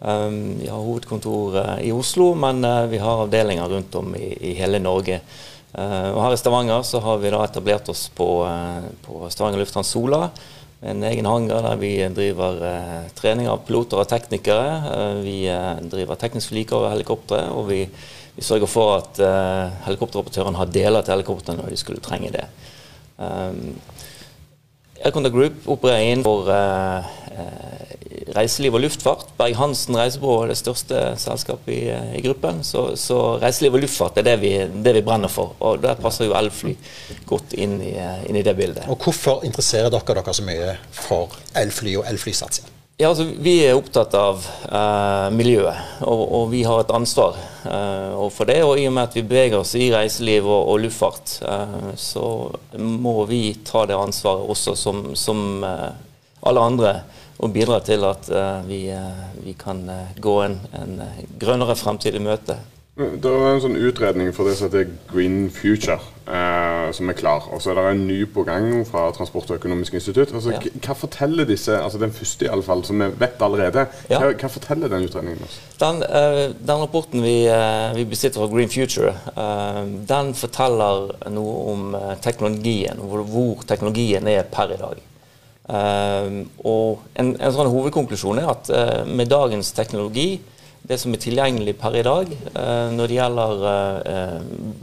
Um, 0.00 0.56
vi 0.56 0.68
har 0.70 0.80
hovedkontor 0.80 1.56
uh, 1.58 1.72
i 1.84 1.90
Oslo, 1.92 2.30
men 2.32 2.64
vi 2.88 2.98
har 3.02 3.20
avdelinger 3.20 3.68
rundt 3.68 3.94
om 4.00 4.14
i, 4.16 4.30
i 4.48 4.54
hele 4.56 4.80
Norge. 4.80 5.20
Og 5.70 6.16
her 6.18 6.32
i 6.34 6.38
Stavanger 6.40 6.80
så 6.82 6.98
har 7.04 7.20
vi 7.22 7.30
da 7.30 7.44
etablert 7.46 7.86
oss 7.92 8.08
på, 8.10 8.26
på 9.04 9.18
Stavanger 9.30 9.60
lufthavn 9.60 9.86
Sola. 9.86 10.24
En 10.82 11.04
egen 11.06 11.28
hangar 11.30 11.62
der 11.62 11.76
vi 11.78 11.92
driver 12.10 12.58
trening 13.14 13.46
av 13.46 13.60
piloter 13.68 14.00
og 14.02 14.08
teknikere. 14.10 15.20
vi 15.22 15.44
driver 15.92 16.18
teknisk 16.18 16.50
vedlikehold 16.50 16.88
av 16.88 16.96
helikoptre, 16.96 17.44
og 17.54 17.68
vi, 17.70 17.84
vi, 18.34 18.42
sørger 18.42 18.72
for 18.72 18.96
at 18.96 19.22
helikopteroperatørene 19.86 20.58
har 20.58 20.74
deler 20.74 21.06
til 21.06 21.14
helikoptrene 21.14 21.62
når 21.62 21.70
de 21.70 21.78
skulle 21.84 22.02
trenge 22.02 22.34
det. 22.34 22.48
Um, 23.20 23.76
Airconda 25.04 25.30
Group 25.32 25.68
opererer 25.68 26.10
innenfor 26.10 26.48
uh, 26.48 27.06
reiseliv 28.36 28.76
og 28.76 28.82
luftfart. 28.84 29.30
Berg-Hansen 29.38 29.96
reisebyrå 29.96 30.42
er 30.44 30.52
det 30.52 30.58
største 30.60 31.04
selskapet 31.20 31.72
i, 31.72 31.80
uh, 31.92 32.10
i 32.16 32.24
gruppen. 32.24 32.60
Så, 32.64 32.90
så, 33.00 33.20
reiseliv 33.40 33.78
og 33.78 33.84
luftfart 33.84 34.20
er 34.20 34.28
det 34.28 34.36
vi, 34.42 34.52
det 34.84 34.96
vi, 34.96 35.04
brenner 35.04 35.32
for. 35.32 35.54
Og 35.60 35.80
der 35.84 36.00
passer 36.00 36.28
jo 36.28 36.36
elfly 36.36 36.74
godt 37.28 37.56
inn 37.56 37.78
i, 37.80 37.94
uh, 37.96 38.20
inn 38.28 38.40
i, 38.40 38.44
det 38.44 38.56
bildet. 38.56 38.88
Og 38.92 39.00
Hvorfor 39.04 39.44
interesserer 39.48 39.92
dere 39.92 40.20
dere 40.20 40.36
så 40.36 40.44
mye 40.48 40.76
for 40.96 41.40
elfly 41.60 41.96
og 42.00 42.08
elflysatsing? 42.12 42.79
Ja, 43.00 43.08
altså, 43.08 43.24
Vi 43.24 43.54
er 43.64 43.78
opptatt 43.78 44.12
av 44.12 44.42
eh, 44.68 45.28
miljøet, 45.32 45.78
og, 46.04 46.20
og, 46.20 46.42
vi 46.52 46.58
har 46.68 46.82
et 46.82 46.90
ansvar 46.92 47.38
eh, 47.64 48.18
for 48.28 48.50
det. 48.50 48.58
Og 48.60 48.76
i 48.76 48.84
og 48.90 48.92
med 48.92 49.06
at 49.08 49.16
vi 49.16 49.22
beveger 49.24 49.56
oss 49.56 49.72
i 49.72 49.86
reiseliv 49.88 50.44
og, 50.44 50.68
og 50.68 50.82
luftfart, 50.82 51.32
eh, 51.48 51.94
så 51.96 52.26
må 52.76 53.14
vi 53.30 53.54
ta 53.64 53.86
det 53.88 53.96
ansvaret 53.96 54.52
også 54.52 54.76
som, 54.76 55.00
som 55.16 55.64
alle 55.64 56.66
andre. 56.66 56.92
Og 57.40 57.54
bidra 57.54 57.78
til 57.80 58.04
at 58.04 58.28
vi, 58.68 58.82
vi, 59.40 59.54
kan 59.56 59.80
gå 60.20 60.34
en, 60.44 60.58
en 60.76 60.98
grønnere 61.40 61.78
fremtid 61.80 62.18
i 62.18 62.20
møte. 62.20 62.58
Det 63.00 63.30
er 63.30 63.46
en 63.54 63.62
sånn 63.62 63.78
utredning 63.80 64.28
for 64.36 64.48
det 64.48 64.58
som 64.58 64.68
heter 64.68 64.90
Green 65.08 65.46
Future, 65.54 65.96
eh, 66.28 66.90
som 66.92 67.08
er 67.08 67.16
klar. 67.16 67.46
Og 67.54 67.62
så 67.62 67.72
er 67.72 67.78
det 67.78 67.84
en 67.94 68.02
ny 68.08 68.18
på 68.28 68.44
gang 68.44 68.66
fra 68.88 69.06
Transport- 69.16 69.48
og 69.48 69.56
økonomisk 69.56 69.96
institutt. 69.96 70.34
Altså, 70.36 70.52
ja. 70.52 70.72
Hva 70.84 70.96
forteller 70.98 71.48
disse, 71.48 71.72
altså 71.78 72.00
den 72.02 72.12
første 72.12 72.44
i 72.44 72.50
alle 72.52 72.66
fall, 72.66 72.84
som 72.84 73.00
vi 73.00 73.08
vet 73.22 73.40
allerede, 73.46 73.86
ja. 74.10 74.20
hva, 74.20 74.34
hva, 74.34 74.52
forteller 74.52 74.92
den 74.92 75.08
utredningen 75.08 75.46
oss? 75.46 75.56
Den, 75.80 76.02
uh, 76.04 76.52
den 76.52 76.82
rapporten 76.84 77.24
vi, 77.24 77.34
uh, 77.48 77.96
vi, 77.96 78.04
besitter 78.10 78.42
fra 78.42 78.50
Green 78.52 78.72
Future, 78.72 79.14
uh, 79.32 79.80
den 80.12 80.34
forteller 80.36 81.14
noe 81.32 81.56
om 81.72 81.96
teknologien, 82.20 83.00
hvor, 83.00 83.64
teknologien 83.64 84.28
er 84.28 84.44
per 84.50 84.76
i 84.76 84.80
dag. 84.80 85.06
og 85.70 87.02
en, 87.14 87.28
en 87.38 87.52
sånn 87.54 87.68
hovedkonklusjon 87.70 88.40
er 88.42 88.48
at 88.50 88.70
med 89.06 89.28
dagens 89.30 89.68
teknologi 89.76 90.40
det 90.82 90.98
som 90.98 91.12
er 91.14 91.22
tilgjengelig 91.22 91.76
per 91.80 91.96
i 91.98 92.04
dag. 92.06 92.30
Eh, 92.32 92.86
når 92.94 93.10
det 93.10 93.18
gjelder 93.18 93.64
eh, 94.10 94.38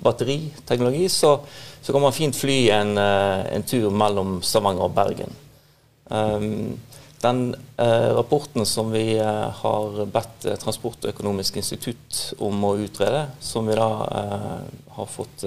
batteriteknologi, 0.05 1.07
så, 1.11 1.33
så, 1.81 1.93
kan 1.93 2.03
man 2.03 2.15
fint 2.15 2.37
fly 2.37 2.57
en, 2.75 2.93
eh, 3.01 3.47
en, 3.57 3.65
tur 3.67 3.89
mellom 3.91 4.39
Stavanger 4.45 4.87
og 4.87 4.95
Bergen. 4.97 5.33
Den 7.17 7.39
rapporten 7.75 8.63
som 8.69 8.93
vi 8.93 9.17
har 9.19 9.95
bedt 10.13 10.45
Transportøkonomisk 10.61 11.57
institutt 11.59 12.19
om 12.39 12.61
å 12.63 12.77
utrede, 12.79 13.25
som 13.43 13.67
vi 13.67 13.75
da 13.75 13.87
har 14.95 15.09
fått 15.11 15.43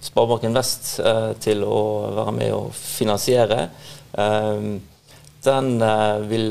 Sparebanken 0.00 0.56
Vest 0.56 0.94
til 1.44 1.66
å 1.68 1.82
være 2.14 2.34
med 2.38 2.54
og 2.56 2.70
finansiere, 2.78 3.66
den 5.44 5.70
vil 6.30 6.48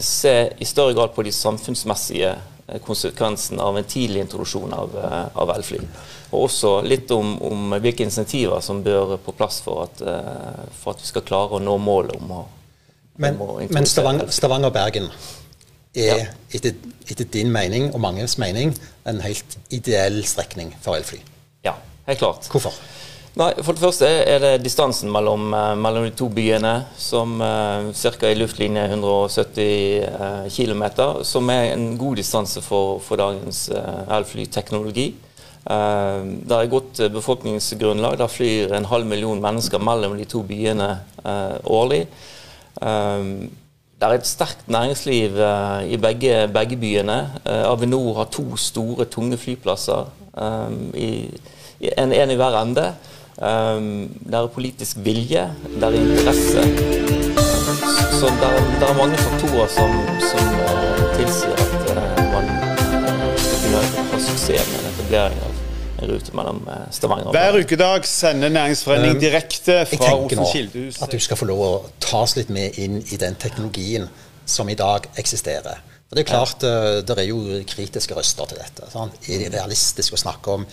se 0.00 0.30
i 0.58 0.64
større 0.64 0.94
grad 0.96 1.10
på 1.12 1.24
de 1.26 1.32
samfunnsmessige 1.36 2.30
konsekvensene 2.32 2.52
konsekvensen 2.82 3.60
av 3.60 3.78
en 3.78 3.84
tidlig 3.84 4.20
introduksjon 4.20 4.72
av, 4.74 4.96
eh, 4.98 5.38
av 5.38 5.50
elfly. 5.50 5.78
Og 6.30 6.48
også 6.48 6.82
litt 6.82 7.10
om, 7.10 7.36
om, 7.42 7.76
hvilke 7.80 8.02
insentiver 8.02 8.60
som 8.60 8.82
bør 8.82 9.16
på 9.22 9.34
plass 9.36 9.60
for 9.62 9.86
at, 9.86 10.02
eh, 10.02 10.66
for 10.80 10.94
at 10.94 11.02
vi 11.02 11.06
skal 11.06 11.22
klare 11.22 11.56
å 11.56 11.62
nå 11.62 11.78
målet 11.78 12.16
om 12.16 12.30
å 12.30 12.44
Men, 13.18 13.38
men 13.70 13.86
Stavanger-Bergen 13.88 15.06
er 15.96 16.18
ja. 16.18 16.24
etter, 16.52 16.74
etter, 17.08 17.24
din 17.24 17.48
mening 17.48 17.86
og 17.94 18.00
manges 18.00 18.34
mening 18.36 18.74
en 19.08 19.22
helt 19.24 19.56
ideell 19.72 20.18
strekning 20.28 20.74
for 20.84 20.98
elfly? 20.98 21.22
Ja, 21.64 21.72
helt 22.04 22.18
klart. 22.18 22.44
Hvorfor? 22.52 22.76
Nei, 23.36 23.50
For 23.60 23.76
det 23.76 23.82
første 23.82 24.08
er 24.08 24.38
det 24.40 24.50
distansen 24.64 25.10
mellom, 25.12 25.50
eh, 25.52 25.74
mellom 25.76 26.06
de 26.06 26.12
to 26.16 26.30
byene, 26.32 26.86
som 26.96 27.34
uh, 27.36 27.90
ca. 27.92 28.30
i 28.30 28.36
luftlinje 28.38 28.86
170 28.88 30.06
uh, 30.08 30.46
km, 30.48 30.84
som 31.20 31.50
er 31.52 31.74
en 31.74 31.98
god 32.00 32.16
distanse 32.16 32.62
for, 32.64 32.96
for 33.04 33.20
dagens 33.20 33.66
uh, 33.68 34.06
elflyteknologi. 34.16 35.10
Uh, 35.68 36.24
det 36.48 36.56
er 36.56 36.70
godt 36.72 37.02
befolkningsgrunnlag. 37.12 38.16
Der 38.16 38.32
flyr 38.32 38.72
en 38.72 38.88
halv 38.88 39.04
million 39.04 39.42
mennesker 39.42 39.84
mellom 39.84 40.16
de 40.16 40.24
to 40.24 40.40
byene 40.40 40.88
årlig. 41.66 42.06
Det 42.76 44.06
er 44.06 44.14
et 44.14 44.28
sterkt 44.28 44.68
næringsliv 44.68 45.36
i 45.90 45.96
begge, 45.98 46.46
begge 46.54 46.76
byene. 46.78 47.16
Avinor 47.44 48.20
har 48.20 48.30
to 48.30 48.56
store, 48.56 49.08
tunge 49.10 49.36
flyplasser, 49.36 50.06
i, 50.94 51.10
en, 51.96 52.12
en 52.12 52.30
i 52.30 52.38
hver 52.38 52.60
ende. 52.60 52.86
Um, 53.36 54.08
det 54.24 54.34
er 54.34 54.46
politisk 54.48 54.96
vilje, 55.04 55.42
det 55.74 55.82
er 55.82 55.96
interesse. 56.00 56.62
Så 58.16 58.30
det 58.40 58.48
er, 58.48 58.62
det 58.80 58.86
er 58.88 58.94
mange 58.96 59.18
faktorer 59.20 59.66
som, 59.68 59.92
som 60.24 60.46
uh, 60.64 61.02
tilsier 61.18 61.52
at 61.52 61.90
uh, 61.90 62.22
man 62.32 62.48
skal 63.36 63.58
kunne 63.60 63.82
ha 63.82 64.20
suksess 64.24 64.70
med 64.70 64.78
en 64.80 64.88
etablering 64.94 65.42
av 65.44 65.52
en 66.00 66.14
rute 66.14 66.36
mellom 66.38 66.62
uh, 66.64 66.78
Stavanger 66.96 67.28
og 67.28 67.36
Hver 67.36 67.60
ukedag 67.60 68.08
sender 68.08 68.48
Næringsforeningen 68.56 69.20
um, 69.20 69.20
direkte 69.20 69.82
fra 69.92 70.14
Osen 70.16 70.46
Kildehus. 70.54 71.02
At 71.04 71.12
du 71.12 71.20
skal 71.20 71.36
få 71.36 71.50
lov 71.52 71.60
å 71.66 71.70
ta 72.00 72.24
litt 72.38 72.48
med 72.48 72.80
inn 72.80 73.02
i 73.04 73.20
den 73.20 73.36
teknologien 73.36 74.08
som 74.48 74.72
i 74.72 74.78
dag 74.80 75.10
eksisterer. 75.20 75.84
Og 76.06 76.16
det 76.16 76.22
er 76.22 76.28
klart, 76.28 76.62
ja. 76.62 77.00
Det 77.02 77.18
er 77.18 77.26
jo 77.26 77.40
kritiske 77.66 78.14
røster 78.14 78.46
til 78.48 78.60
dette. 78.62 78.86
Sant? 78.92 79.16
Er 79.26 79.40
det 79.42 79.56
realistisk 79.58 80.14
å 80.14 80.20
snakke 80.20 80.54
om 80.54 80.66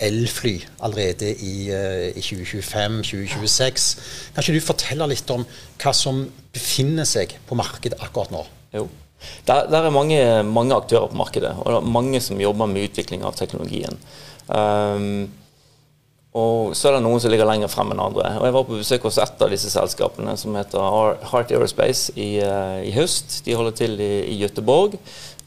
elfly 0.00 0.60
allerede 0.84 1.32
i, 1.34 1.70
uh, 1.72 2.08
i 2.14 2.22
2025-2026. 2.22 3.88
Kan 4.34 4.44
ikke 4.44 4.56
du 4.56 4.64
fortelle 4.64 5.10
litt 5.10 5.30
om 5.34 5.44
hva 5.82 5.92
som 5.96 6.24
befinner 6.54 7.08
seg 7.08 7.34
på 7.48 7.58
markedet 7.58 8.00
akkurat 8.02 8.32
nå? 8.34 8.44
Jo. 8.74 8.86
Der, 9.48 9.66
der 9.66 9.88
er 9.88 9.90
mange, 9.90 10.20
mange, 10.46 10.76
aktører 10.76 11.10
på 11.10 11.18
markedet, 11.18 11.50
og 11.58 11.72
det 11.72 11.80
er 11.80 11.92
mange 11.98 12.20
som 12.22 12.40
jobber 12.40 12.70
med 12.70 12.86
utvikling 12.86 13.24
av 13.26 13.34
teknologien. 13.38 13.98
Um, 14.46 15.26
og 16.38 16.76
så 16.76 16.90
er 16.90 16.98
det 16.98 17.02
noen 17.02 17.18
som 17.22 17.32
ligger 17.32 17.48
lenger 17.48 17.70
frem 17.72 17.90
enn 17.90 18.02
andre. 18.04 18.28
Og 18.38 18.44
Jeg 18.46 18.54
var 18.54 18.66
på 18.68 18.78
besøk 18.78 19.08
hos 19.08 19.18
et 19.18 19.42
av 19.42 19.50
disse 19.50 19.72
selskapene, 19.72 20.36
som 20.38 20.54
heter 20.54 21.24
Heart 21.32 21.50
Aerospace, 21.56 22.12
i, 22.14 22.36
uh, 22.44 22.78
i 22.84 22.92
høst. 22.94 23.40
De 23.46 23.56
holder 23.58 23.74
til 23.80 23.98
i, 23.98 24.12
i 24.36 24.38
Göteborg. 24.44 24.98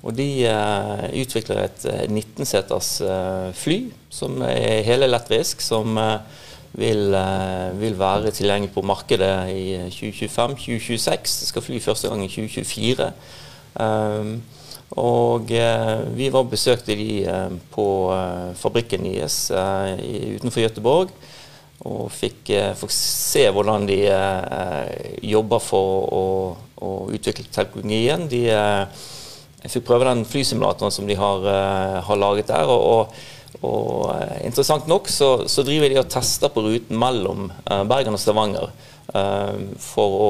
Og 0.01 0.15
de 0.17 0.27
uh, 0.50 1.03
utvikler 1.22 1.67
et 1.67 1.84
19-seters 2.10 2.93
uh, 3.05 3.50
fly 3.53 3.84
som 4.10 4.41
er 4.48 4.81
helelektrisk, 4.88 5.62
som 5.62 5.98
uh, 5.98 6.24
vil, 6.74 7.13
vil, 7.77 7.98
være 8.00 8.31
tilgjengelig 8.31 8.72
på 8.74 8.81
markedet 8.88 9.34
i 9.51 9.75
2025-2026. 9.91 11.36
Det 11.41 11.50
skal 11.51 11.65
fly 11.65 11.81
første 11.84 12.10
gang 12.10 12.24
i 12.25 12.31
2024. 12.31 13.10
Um, 13.75 14.39
og 15.01 15.51
vi 16.15 16.27
var 16.31 16.48
besøkte 16.51 16.96
de 17.00 17.22
på 17.72 17.86
fabrikken 18.60 19.05
deres 19.08 19.46
utenfor 19.51 20.65
Gøteborg. 20.65 21.13
Og 21.88 22.10
fikk, 22.12 22.51
fikk, 22.79 22.91
se 22.96 23.46
hvordan 23.55 23.88
de 23.88 24.01
jobber 25.24 25.63
for 25.63 26.12
å, 26.12 26.25
å 26.84 26.91
utvikle 27.15 27.48
teknologien. 27.55 28.27
De 28.31 28.43
jeg 29.62 29.75
fikk 29.75 29.86
prøve 29.91 30.08
den 30.10 30.24
flysimulatoren 30.25 30.94
som 30.94 31.08
de 31.10 31.18
har, 31.18 31.46
uh, 31.46 32.00
har 32.08 32.20
laget 32.20 32.50
der. 32.53 32.70
og, 32.70 32.82
og 32.82 33.38
og 33.62 34.08
uh, 34.10 34.38
Interessant 34.48 34.88
nok 34.88 35.10
så, 35.12 35.44
så, 35.51 35.62
driver 35.62 35.91
de 35.91 36.00
og 36.00 36.08
tester 36.10 36.50
på 36.50 36.63
ruten 36.65 36.98
mellom 36.98 37.50
uh, 37.51 37.84
Bergen 37.86 38.15
og 38.15 38.22
Stavanger 38.22 38.72
for 39.12 40.13
å, 40.24 40.30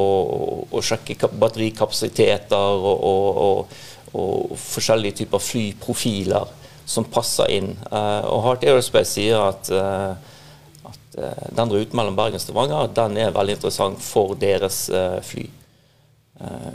å, 0.73 0.79
sjekke 0.81 1.27
batterikapasiteter 1.37 2.81
og, 2.81 3.67
og, 4.15 4.55
forskjellige 4.57 5.19
typer 5.19 5.43
flyprofiler 5.43 6.49
som 6.89 7.05
passer 7.05 7.51
inn. 7.53 7.69
og 7.91 8.41
Heart 8.47 8.65
Aerospace 8.65 9.19
sier 9.19 9.37
at 9.37 9.69
den 11.53 11.75
ruten 11.75 11.99
mellom 11.99 12.17
Bergen 12.17 12.41
og 12.41 12.41
Stavanger 12.41 12.89
den 12.97 13.21
er 13.21 13.35
veldig 13.35 13.59
interessant 13.59 14.01
for 14.01 14.33
deres 14.41 14.87
fly. 15.29 15.45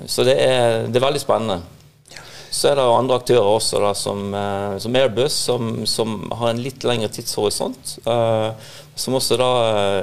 så 0.07 0.29
det 0.31 0.39
er, 0.47 0.87
det 0.87 1.03
er 1.03 1.09
veldig 1.09 1.25
spennende. 1.27 1.59
Så 2.57 2.71
er 2.71 2.79
det 2.79 2.85
andre 2.89 3.19
aktører 3.21 3.47
også, 3.51 3.81
da, 3.85 3.93
som, 3.97 4.31
uh, 4.33 4.77
som, 4.81 4.97
Airbus, 4.97 5.35
som, 5.49 5.73
som, 5.89 6.17
har 6.39 6.55
en 6.55 6.63
litt 6.65 6.87
lengre 6.89 7.11
tidshorisont. 7.13 7.99
Uh, 8.07 8.57
som 8.97 9.17
også 9.19 9.37
da 9.37 9.51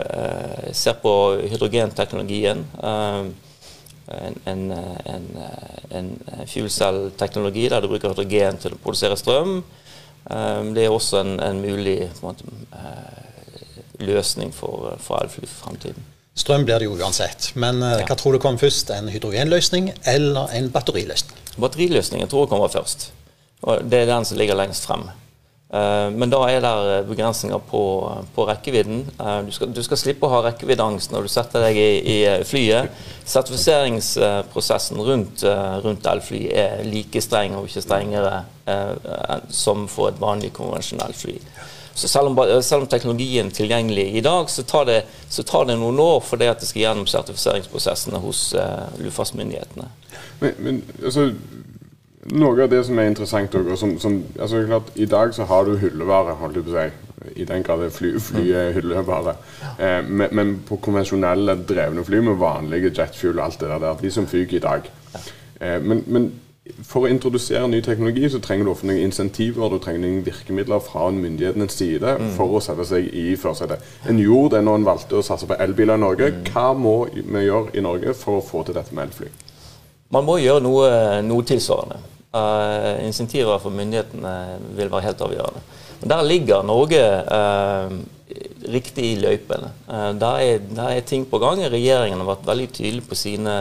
uh, 0.03 0.67
ser 0.75 1.00
på 1.01 1.13
hydrogenteknologien. 1.50 2.62
en, 4.13 4.36
en, 4.45 4.63
en, 5.10 5.27
en 5.98 6.10
fuelcell-teknologi 6.45 7.69
der 7.72 7.81
du 7.81 7.88
bruker 7.88 8.12
hydrogen 8.12 8.60
til 8.62 8.75
å 8.75 8.81
produsere 8.83 9.17
strøm. 9.17 9.62
det 10.75 10.83
er 10.83 10.91
også 10.91 11.22
en, 11.24 11.62
mulig 11.63 12.12
måte, 12.22 12.43
løsning 14.00 14.51
for, 14.53 14.93
for 15.00 15.24
elfly 15.24 15.48
for 15.48 15.69
fremtiden. 15.69 16.10
Strøm 16.36 16.67
blir 16.67 16.83
det 16.83 16.89
jo 16.91 17.00
uansett. 17.00 17.53
Men 17.55 17.81
ja. 17.81 18.03
hva 18.03 18.19
tror 18.19 18.36
du 18.36 18.43
kommer 18.43 18.62
først? 18.62 18.91
En 18.91 19.10
hydrogenløsning 19.10 19.93
eller 20.03 20.53
en 20.60 20.69
batteriløsning? 20.74 21.42
Batteriløsningen 21.60 22.29
tror 22.29 22.45
jeg 22.45 22.53
kommer 22.53 22.72
først. 22.72 23.12
Og 23.63 23.83
Det 23.89 24.01
er 24.01 24.10
den 24.10 24.25
som 24.25 24.38
ligger 24.38 24.57
lengst 24.57 24.88
frem. 24.88 25.05
Eh, 25.74 26.10
men 26.13 26.29
da 26.29 26.41
er 26.50 26.62
det 26.62 27.05
begrensninger 27.10 27.62
på, 27.69 27.83
på 28.36 28.48
rekkevidden. 28.50 29.03
Eh, 29.17 29.39
du 29.48 29.51
skal, 29.55 29.72
du 29.74 29.81
skal, 29.86 29.98
slippe 29.98 30.27
å 30.27 30.33
ha 30.33 30.41
rekkeviddeangst 30.48 31.13
når 31.13 31.25
du 31.25 31.33
setter 31.33 31.65
deg 31.67 31.79
i, 31.79 31.91
i 32.15 32.17
flyet. 32.45 32.91
Sertifiseringsprosessen 33.25 35.01
rundt, 35.01 35.45
rundt 35.86 36.10
elfly 36.10 36.45
er 36.51 36.83
like 36.86 37.22
streng 37.24 37.57
og 37.57 37.69
ikke 37.69 37.86
strengere 37.86 38.43
som 39.51 39.88
for 39.91 40.07
et 40.07 40.19
vanlig 40.22 40.53
konvensjonelt 40.55 41.17
fly. 41.19 41.33
Så 41.95 42.07
selv 42.09 42.31
om, 42.31 42.39
selv 42.65 42.85
om 42.85 42.89
teknologien 42.89 43.51
er 43.51 43.53
tilgjengelig 43.53 44.07
i 44.17 44.23
dag, 44.25 44.50
så 44.50 44.63
tar 44.65 44.88
det, 44.89 45.01
så 45.29 45.45
tar 45.45 45.67
det 45.69 45.77
noen 45.77 46.00
år 46.01 46.23
for 46.25 46.41
det 46.41 46.50
at 46.50 46.63
det 46.63 46.69
skal 46.71 46.88
gjennom 46.88 47.09
sertifiseringsprosessene 47.09 48.21
hos 48.23 48.47
uh, 48.57 48.89
luftfartsmyndighetene. 48.97 49.89
Men, 50.41 50.57
men 50.57 50.81
altså, 51.03 51.27
noe 52.31 52.65
av 52.65 52.71
det 52.71 52.81
som 52.88 53.00
er 53.00 53.12
interessant 53.12 53.55
og 53.59 53.73
som, 53.77 53.97
som, 54.01 54.19
altså, 54.39 54.63
klart, 54.67 54.93
I 54.95 55.09
dag 55.12 55.33
så 55.35 55.45
har 55.50 55.67
du 55.67 55.77
hyllevare, 55.77 56.38
holdt 56.39 56.59
jeg 56.59 56.67
på 56.67 56.73
å 56.73 56.77
si. 56.79 57.09
I 57.39 57.45
den 57.47 57.63
grad 57.63 57.85
fly, 57.95 58.17
fly 58.19 58.50
er 58.57 58.73
hyllevare. 58.75 59.38
Eh, 59.77 60.01
men, 60.03 60.33
men, 60.35 60.55
på 60.67 60.75
konvensjonelle 60.83 61.55
drevne 61.69 62.03
fly 62.03 62.19
med 62.25 62.41
vanlige 62.41 62.91
jetfuel 62.91 63.38
og 63.38 63.45
alt 63.45 63.62
det 63.62 63.69
der, 63.71 63.93
de 64.01 64.12
som 64.12 64.27
fyker 64.27 64.57
i 64.57 64.63
dag. 64.63 64.89
Eh, 65.62 65.77
men, 65.79 66.03
men 66.07 66.27
for 66.63 67.03
å 67.03 67.10
introdusere 67.12 67.67
ny 67.67 67.82
teknologi 67.84 68.29
så 68.32 68.39
trenger 68.43 68.67
du 68.67 68.72
ofte 68.72 68.88
noen 68.88 69.01
insentiver 69.03 69.72
du 69.72 69.82
trenger 69.84 70.05
noen 70.05 70.22
virkemidler 70.24 70.79
fra 70.84 71.10
myndighetenes 71.12 71.75
side 71.75 72.13
mm. 72.22 72.29
for 72.38 72.55
å 72.55 72.62
sette 72.63 72.86
seg 72.88 73.10
i 73.12 73.34
førersetet. 73.39 73.84
En 74.08 74.22
gjorde 74.22 74.55
det 74.55 74.63
når 74.63 74.79
en 74.79 74.88
valgte 74.88 75.20
å 75.20 75.25
satse 75.27 75.50
på 75.50 75.58
elbiler 75.60 76.00
i 76.00 76.03
Norge. 76.05 76.29
Mm. 76.32 76.48
Hva 76.53 76.70
må 76.77 76.96
vi 77.12 77.43
gjøre 77.50 77.75
i 77.75 77.84
Norge 77.84 78.15
for 78.15 78.39
å 78.39 78.46
få 78.48 78.63
til 78.63 78.79
dette 78.79 78.96
med 78.96 79.10
elfly? 79.10 79.27
Man 80.13 80.27
må 80.29 80.38
gjøre 80.39 80.63
noe, 80.63 80.89
noe 81.27 81.48
tilsvarende. 81.48 82.00
Uh, 82.34 83.03
insentiver 83.03 83.60
for 83.62 83.75
myndighetene 83.75 84.34
vil 84.77 84.89
være 84.89 85.10
helt 85.10 85.27
avgjørende. 85.27 85.67
Men 86.00 86.13
Der 86.15 86.27
ligger 86.29 86.63
Norge 86.65 87.03
uh, 87.27 87.91
riktig 88.72 89.05
i 89.05 89.20
løypene. 89.20 89.70
Uh, 89.88 90.12
der, 90.20 90.39
er, 90.39 90.63
der, 90.70 90.89
er, 90.96 91.05
ting 91.08 91.25
på 91.29 91.39
gang. 91.41 91.62
Regjeringen 91.72 92.22
har 92.22 92.29
vært 92.29 92.48
veldig 92.48 92.67
tydelig 92.75 93.03
på 93.08 93.17
sine, 93.17 93.53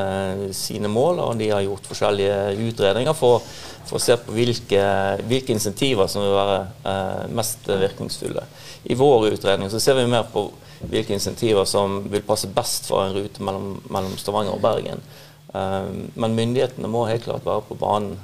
sine 0.57 0.91
mål, 0.93 1.23
og 1.25 1.41
de 1.41 1.51
har 1.53 1.65
gjort 1.67 1.89
forskjellige 1.91 2.39
utredninger 2.69 3.17
for, 3.19 3.45
for 3.89 3.99
å 3.99 4.03
se 4.03 4.17
på 4.21 4.35
hvilke, 4.37 4.83
hvilke, 5.29 5.55
insentiver 5.57 6.11
som 6.11 6.25
vil 6.27 6.37
være 6.37 6.59
uh, 6.87 7.25
mest 7.35 7.69
virkningsfulle. 7.69 8.47
I 8.91 8.99
vår 8.99 9.33
utredning 9.33 9.71
så 9.73 9.81
ser 9.83 9.99
vi 9.99 10.09
mer 10.11 10.27
på 10.33 10.49
hvilke 10.91 11.15
insentiver 11.15 11.67
som 11.69 12.01
vil 12.11 12.25
passe 12.27 12.51
best 12.51 12.89
for 12.91 13.05
en 13.05 13.15
rute 13.15 13.45
mellom, 13.45 13.77
mellom 13.91 14.19
Stavanger 14.19 14.57
og 14.57 14.65
Bergen. 14.65 15.05
Uh, 15.53 16.09
men 16.17 16.37
myndighetene 16.39 16.91
må 16.91 17.07
helt 17.11 17.29
klart 17.29 17.47
være 17.47 17.65
på 17.69 17.79
banen 17.81 18.19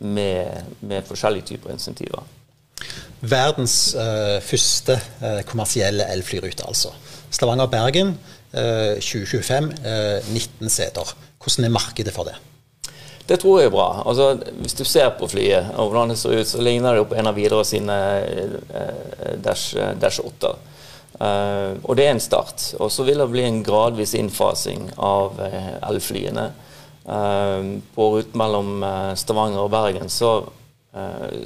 med, 0.00 0.76
med 0.82 1.04
forskjellige 1.06 1.52
typer 1.52 1.70
insentiver 1.70 2.24
verdens 3.20 3.94
uh, 3.96 4.38
første 4.44 4.96
uh, 5.20 5.40
kommersielle 5.48 6.06
elflyrute, 6.12 6.64
altså. 6.66 6.92
Stavanger-Bergen 7.30 8.14
uh, 8.54 8.96
2025, 9.00 9.74
19 10.32 10.72
seter. 10.72 11.12
Hvordan 11.40 11.68
er 11.68 11.74
markedet 11.74 12.14
for 12.14 12.28
det? 12.28 12.36
Det 13.28 13.38
tror 13.38 13.60
jeg 13.60 13.70
er 13.70 13.74
bra. 13.74 14.02
Altså, 14.08 14.32
hvis 14.58 14.74
du 14.74 14.82
ser 14.84 15.12
på 15.18 15.28
flyet 15.30 15.68
og 15.76 15.92
hvordan 15.92 16.10
det 16.10 16.18
ser 16.18 16.40
ut, 16.40 16.48
så 16.48 16.62
ligner 16.64 16.98
det 16.98 17.06
på 17.06 17.14
en 17.14 17.30
av 17.30 17.36
Widerøe 17.38 17.64
sine 17.68 17.98
Dash, 19.44 19.76
Dash 20.02 20.18
8. 20.24 20.50
og 21.84 21.96
det 21.96 22.08
er 22.08 22.10
en 22.10 22.20
start. 22.20 22.72
Og 22.82 22.90
så 22.90 23.06
vil 23.06 23.22
det 23.22 23.28
bli 23.30 23.44
en 23.46 23.62
gradvis 23.62 24.16
innfasing 24.18 24.90
av 24.98 25.38
elflyene. 25.92 26.50
på 27.94 28.10
ruten 28.16 28.38
mellom 28.38 28.82
Stavanger 29.16 29.62
og 29.62 29.70
Bergen 29.70 30.10
så 30.10 30.40
Eh, 30.42 30.59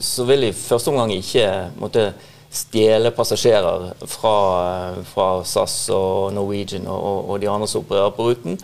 så 0.00 0.24
vil 0.24 0.46
i 0.46 0.54
første 0.56 0.88
omgang 0.88 1.10
ikke 1.12 1.48
måtte 1.76 2.06
stjele 2.54 3.10
passasjerer 3.10 3.92
fra, 4.06 4.36
fra, 5.08 5.28
SAS 5.44 5.74
og 5.94 6.32
Norwegian 6.36 6.86
og, 6.86 7.30
og, 7.30 7.40
de 7.42 7.50
andre 7.50 7.68
som 7.70 7.82
opererer 7.82 8.14
på 8.14 8.28
ruten. 8.28 8.58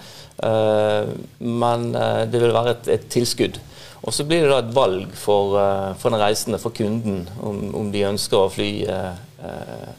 Eh, 0.47 1.11
men 1.39 1.89
eh, 1.99 2.23
det 2.31 2.43
vil 2.43 2.55
være 2.55 2.77
et, 2.77 2.91
et 2.97 3.09
tilskudd. 3.11 3.59
Og 4.01 4.15
så 4.17 4.25
blir 4.25 4.47
det 4.47 4.53
da 4.53 4.61
et 4.63 4.77
valg 4.77 5.11
for, 5.13 5.59
for 6.01 6.09
den 6.09 6.23
reisende, 6.23 6.61
for 6.63 6.73
kunden, 6.73 7.27
om, 7.45 7.59
om 7.77 7.91
de 7.93 8.07
ønsker 8.09 8.39
å 8.39 8.53
fly 8.53 8.71
eh, 8.89 9.91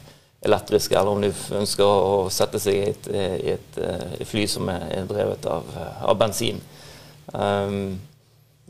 elektrisk, 0.42 0.96
eller 0.96 1.12
om 1.12 1.22
de 1.22 1.30
ønsker 1.60 1.86
å 1.86 2.24
sette 2.34 2.58
seg 2.58 2.80
i 2.80 2.88
et, 2.88 3.06
et, 3.52 3.78
et 4.18 4.26
fly 4.26 4.48
som 4.50 4.66
er 4.72 5.06
drevet 5.06 5.46
av, 5.46 5.68
av 6.02 6.18
bensin. 6.18 6.58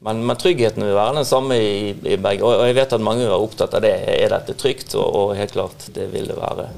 Men, 0.02 0.24
men, 0.26 0.38
tryggheten 0.38 0.84
vil 0.84 0.96
være 0.96 1.20
den 1.20 1.28
samme 1.28 1.58
i, 1.58 1.92
i 1.94 2.16
begge. 2.18 2.46
Og, 2.46 2.64
jeg 2.68 2.78
vet 2.80 2.96
at 2.96 3.04
mange 3.04 3.26
er 3.28 3.36
opptatt 3.36 3.76
av 3.78 3.84
det. 3.84 3.94
Er 4.10 4.34
dette 4.34 4.56
trygt? 4.58 4.96
Og, 4.98 5.06
og 5.06 5.36
helt 5.38 5.54
klart, 5.54 5.86
det 5.94 6.08
vil 6.14 6.26
det 6.30 6.38
være. 6.38 6.68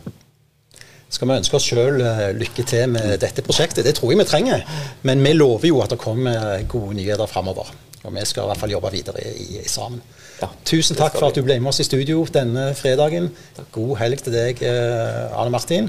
Skal 1.15 1.31
vi 1.31 1.39
ønske 1.39 1.57
oss 1.57 1.69
sjøl 1.71 2.03
eh, 2.03 2.27
lykke 2.35 2.65
til 2.67 2.91
med 2.91 3.15
dette 3.23 3.45
prosjektet? 3.47 3.87
Det 3.87 3.95
tror 3.97 4.13
jeg 4.13 4.21
vi 4.21 4.29
trenger. 4.29 4.65
Men 5.07 5.23
vi 5.25 5.33
lover 5.37 5.71
jo 5.71 5.81
at 5.85 5.95
det 5.95 6.01
kommer 6.03 6.67
gode 6.71 6.99
nyheter 6.99 7.31
framover. 7.31 7.71
Og 8.05 8.13
vi 8.13 8.25
skal 8.29 8.45
i 8.45 8.51
hvert 8.51 8.61
fall 8.61 8.75
jobbe 8.75 8.93
videre 8.93 9.23
i, 9.25 9.63
i 9.63 9.69
sammen. 9.71 10.03
Ja, 10.43 10.51
Tusen 10.67 10.99
takk 10.99 11.15
for 11.15 11.31
at 11.31 11.39
du 11.39 11.45
ble 11.47 11.57
med 11.63 11.71
oss 11.71 11.81
i 11.81 11.87
studio 11.87 12.25
denne 12.35 12.73
fredagen. 12.77 13.31
God 13.73 13.95
helg 14.03 14.25
til 14.27 14.35
deg, 14.35 14.61
eh, 14.67 15.39
Arne 15.39 15.55
Martin. 15.55 15.89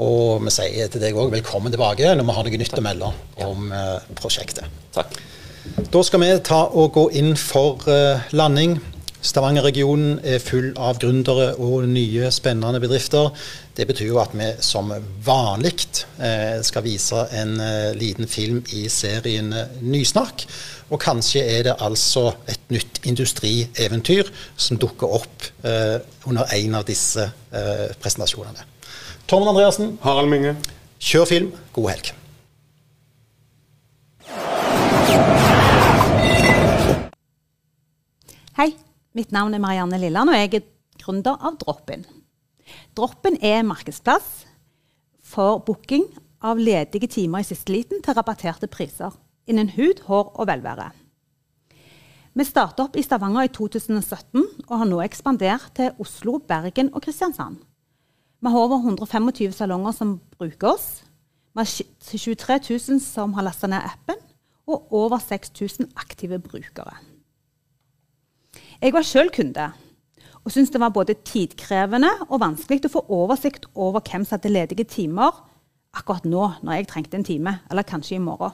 Og 0.00 0.42
vi 0.42 0.50
sier 0.50 0.90
til 0.90 1.02
deg 1.02 1.14
òg 1.14 1.30
velkommen 1.36 1.70
tilbake 1.70 2.16
når 2.18 2.26
vi 2.26 2.34
har 2.34 2.48
noe 2.48 2.60
nytt 2.64 2.80
å 2.80 2.84
melde 2.88 3.12
om. 3.46 3.68
Eh, 3.70 4.08
prosjektet. 4.18 4.82
Takk. 4.96 5.14
Da 5.64 6.02
skal 6.04 6.20
vi 6.20 6.32
ta 6.44 6.64
og 6.76 6.92
gå 6.92 7.06
inn 7.16 7.36
for 7.40 7.80
uh, 7.88 8.20
landing. 8.36 8.78
Stavanger-regionen 9.24 10.18
er 10.20 10.42
full 10.42 10.74
av 10.76 10.98
gründere 11.00 11.54
og 11.56 11.86
nye, 11.88 12.28
spennende 12.34 12.80
bedrifter. 12.82 13.30
Det 13.74 13.86
betyr 13.88 14.10
jo 14.10 14.18
at 14.20 14.34
vi 14.36 14.50
som 14.62 14.92
vanlig 15.24 15.72
eh, 16.20 16.60
skal 16.62 16.84
vise 16.84 17.22
en 17.32 17.54
eh, 17.56 17.94
liten 17.96 18.28
film 18.28 18.60
i 18.76 18.84
serien 18.92 19.48
eh, 19.56 19.78
Nysnakk. 19.80 20.44
Og 20.92 21.00
kanskje 21.00 21.40
er 21.40 21.64
det 21.70 21.78
altså 21.82 22.34
et 22.52 22.68
nytt 22.74 23.00
industrieventyr 23.08 24.28
som 24.56 24.78
dukker 24.82 25.16
opp 25.16 25.48
eh, 25.64 25.96
under 26.28 26.52
en 26.58 26.76
av 26.82 26.84
disse 26.90 27.24
eh, 27.24 27.88
presentasjonene. 27.96 28.68
Tormod 29.24 29.54
Andreassen. 29.54 29.96
Harald 30.04 30.28
Minge. 30.28 30.58
Kjør 31.00 31.32
film. 31.32 31.50
God 31.72 31.94
helg. 31.94 32.12
Hei, 38.54 38.68
mitt 39.18 39.32
navn 39.34 39.56
er 39.56 39.58
Marianne 39.58 39.98
Lilland, 39.98 40.30
og 40.30 40.36
jeg 40.38 40.52
er 40.54 40.66
gründer 41.02 41.40
av. 41.42 41.56
Droppen 42.94 43.38
er 43.42 43.64
markedsplass 43.66 44.44
for 45.26 45.58
booking 45.66 46.04
av 46.38 46.60
ledige 46.62 47.08
timer 47.10 47.42
i 47.42 47.48
siste 47.48 47.72
liten 47.74 47.98
til 48.04 48.14
rabatterte 48.14 48.68
priser 48.70 49.16
innen 49.50 49.72
hud, 49.74 50.04
hår 50.06 50.30
og 50.38 50.46
velvære. 50.46 50.86
Vi 52.38 52.46
startet 52.46 52.84
opp 52.84 52.94
i 52.94 53.02
Stavanger 53.02 53.48
i 53.48 53.50
2017 53.50 54.44
og 54.68 54.74
har 54.84 54.86
nå 54.86 55.00
ekspandert 55.02 55.72
til 55.74 55.90
Oslo, 55.98 56.36
Bergen 56.38 56.92
og 56.94 57.02
Kristiansand. 57.08 57.56
Vi 58.38 58.52
har 58.54 58.66
over 58.68 58.84
125 58.84 59.50
salonger 59.58 59.96
som 59.98 60.20
bruker 60.38 60.76
oss. 60.76 60.86
Vi 61.58 61.58
har 61.58 61.74
23 62.06 62.60
000 62.70 63.02
som 63.02 63.34
har 63.34 63.48
lasta 63.50 63.66
ned 63.66 63.82
appen, 63.82 64.22
og 64.70 64.94
over 64.94 65.18
6000 65.18 65.90
aktive 65.98 66.38
brukere. 66.38 66.94
Jeg 68.84 68.92
var 68.92 69.06
sjøl 69.08 69.30
kunde 69.32 69.70
og 70.44 70.52
syntes 70.52 70.74
det 70.74 70.80
var 70.82 70.92
både 70.92 71.16
tidkrevende 71.24 72.10
og 72.26 72.42
vanskelig 72.42 72.84
å 72.84 72.92
få 72.98 73.02
oversikt 73.16 73.64
over 73.80 74.04
hvem 74.04 74.26
som 74.26 74.36
hadde 74.36 74.52
ledige 74.52 74.84
timer 74.92 75.38
akkurat 75.96 76.26
nå 76.28 76.42
når 76.60 76.76
jeg 76.76 76.88
trengte 76.90 77.16
en 77.16 77.24
time, 77.24 77.54
eller 77.70 77.86
kanskje 77.88 78.18
i 78.18 78.20
morgen. 78.20 78.52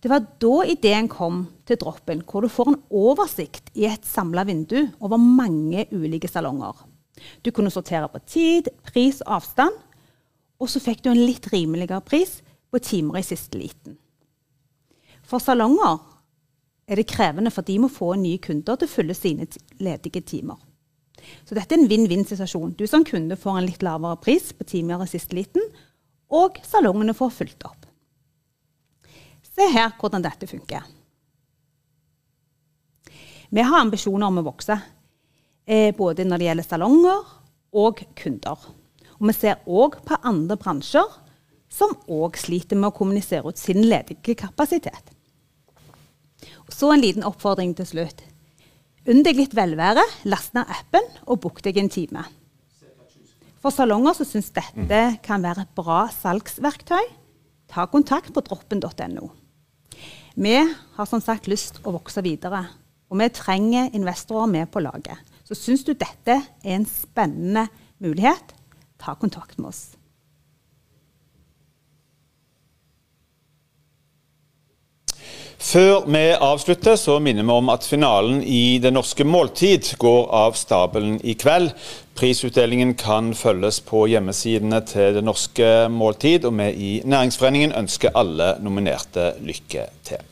Det 0.00 0.10
var 0.10 0.24
da 0.42 0.64
ideen 0.72 1.10
kom 1.12 1.44
til 1.68 1.78
Droppen, 1.78 2.24
hvor 2.24 2.42
du 2.42 2.50
får 2.50 2.72
en 2.72 2.80
oversikt 2.90 3.70
i 3.78 3.84
et 3.86 4.06
samla 4.08 4.46
vindu 4.48 4.78
over 4.98 5.20
mange 5.20 5.84
ulike 5.92 6.26
salonger. 6.26 6.74
Du 7.44 7.52
kunne 7.52 7.70
sortere 7.70 8.08
på 8.10 8.24
tid, 8.24 8.72
pris 8.90 9.20
og 9.26 9.36
avstand, 9.38 9.76
og 10.58 10.72
så 10.72 10.82
fikk 10.82 11.04
du 11.04 11.12
en 11.12 11.20
litt 11.20 11.46
rimeligere 11.52 12.00
pris 12.02 12.40
på 12.72 12.80
timer 12.82 13.20
i 13.20 13.28
siste 13.28 13.60
liten. 13.60 14.00
For 15.22 15.38
salonger 15.38 16.00
er 16.90 16.98
det 16.98 17.06
krevende, 17.10 17.52
for 17.54 17.66
de 17.66 17.78
må 17.78 17.88
få 17.92 18.14
nye 18.18 18.40
kunder 18.42 18.76
til 18.76 18.88
å 18.88 18.90
fylle 18.90 19.14
sine 19.14 19.46
ledige 19.78 20.24
timer. 20.26 20.58
Så 21.46 21.54
dette 21.54 21.76
er 21.76 21.82
en 21.82 21.90
vinn-vinn-situasjon. 21.90 22.74
Du 22.78 22.86
som 22.90 23.04
kunde 23.06 23.38
får 23.38 23.60
en 23.60 23.68
litt 23.68 23.84
lavere 23.84 24.18
pris 24.24 24.50
på 24.56 24.66
timer 24.66 25.04
i 25.04 25.10
siste 25.10 25.36
liten, 25.36 25.62
og 26.30 26.58
salongene 26.66 27.14
får 27.16 27.36
fulgt 27.36 27.66
opp. 27.68 27.86
Se 29.50 29.66
her 29.70 29.92
hvordan 30.00 30.24
dette 30.24 30.48
funker. 30.50 30.86
Vi 33.50 33.62
har 33.66 33.82
ambisjoner 33.82 34.30
om 34.30 34.40
å 34.40 34.46
vokse, 34.46 34.76
eh, 35.66 35.94
både 35.94 36.24
når 36.24 36.38
det 36.38 36.46
gjelder 36.46 36.68
salonger 36.68 37.24
og 37.74 38.02
kunder. 38.16 38.58
Og 39.18 39.26
vi 39.28 39.34
ser 39.36 39.62
òg 39.66 39.98
på 40.06 40.18
andre 40.22 40.56
bransjer 40.56 41.18
som 41.70 41.94
òg 42.08 42.38
sliter 42.38 42.78
med 42.78 42.90
å 42.90 42.96
kommunisere 42.96 43.46
ut 43.46 43.58
sin 43.58 43.82
ledige 43.82 44.34
kapasitet. 44.38 45.10
Så 46.70 46.92
en 46.94 47.02
liten 47.02 47.26
oppfordring 47.26 47.74
til 47.78 47.88
slutt. 47.88 48.22
Unn 49.10 49.24
deg 49.24 49.38
litt 49.38 49.56
velvære, 49.56 50.02
last 50.28 50.54
ned 50.54 50.68
appen 50.70 51.06
og 51.26 51.40
book 51.44 51.62
deg 51.64 51.78
en 51.80 51.90
time. 51.92 52.24
For 53.60 53.74
salonger 53.74 54.16
som 54.16 54.28
syns 54.28 54.52
dette 54.56 55.00
kan 55.24 55.42
være 55.44 55.66
et 55.66 55.74
bra 55.76 56.06
salgsverktøy, 56.14 57.10
ta 57.68 57.84
kontakt 57.92 58.32
på 58.32 58.42
droppen.no. 58.44 59.28
Vi 60.40 60.56
har 60.96 61.08
som 61.08 61.20
sagt 61.20 61.50
lyst 61.50 61.82
å 61.84 61.92
vokse 61.96 62.22
videre, 62.24 62.64
og 63.10 63.20
vi 63.20 63.28
trenger 63.34 63.90
investorer 63.96 64.48
med 64.48 64.70
på 64.72 64.80
laget. 64.84 65.18
Så 65.44 65.58
syns 65.58 65.84
du 65.84 65.92
dette 65.92 66.38
er 66.40 66.76
en 66.76 66.86
spennende 66.88 67.66
mulighet, 68.00 68.54
ta 69.00 69.16
kontakt 69.18 69.58
med 69.58 69.72
oss. 69.72 69.82
Før 75.60 76.06
vi 76.08 76.22
avslutter, 76.32 76.96
så 76.96 77.18
minner 77.20 77.44
vi 77.44 77.52
om 77.52 77.68
at 77.68 77.84
finalen 77.84 78.38
i 78.40 78.78
Det 78.80 78.94
norske 78.96 79.26
måltid 79.28 79.90
går 80.00 80.30
av 80.32 80.56
stabelen 80.56 81.18
i 81.20 81.34
kveld. 81.36 81.74
Prisutdelingen 82.16 82.94
kan 82.96 83.34
følges 83.36 83.82
på 83.84 84.06
hjemmesidene 84.08 84.80
til 84.88 85.18
Det 85.18 85.24
norske 85.24 85.68
måltid, 85.92 86.48
og 86.48 86.56
vi 86.56 86.70
i 86.72 86.90
Næringsforeningen 87.04 87.76
ønsker 87.76 88.16
alle 88.16 88.54
nominerte 88.64 89.34
lykke 89.44 89.86
til. 90.08 90.24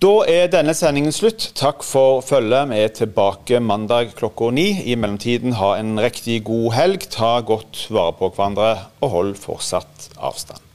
Da 0.00 0.14
er 0.28 0.52
denne 0.52 0.76
sendingen 0.76 1.12
slutt. 1.12 1.50
Takk 1.56 1.80
for 1.84 2.20
følget. 2.20 2.68
Vi 2.68 2.84
er 2.84 2.96
tilbake 3.00 3.64
mandag 3.64 4.12
klokka 4.16 4.52
ni. 4.52 4.70
I 4.84 4.96
mellomtiden 4.96 5.56
ha 5.56 5.78
en 5.80 5.96
riktig 6.00 6.42
god 6.44 6.72
helg. 6.76 7.08
Ta 7.08 7.38
godt 7.40 7.86
vare 7.88 8.16
på 8.16 8.28
hverandre, 8.28 8.74
og 9.00 9.16
hold 9.16 9.38
fortsatt 9.40 10.12
avstand. 10.20 10.69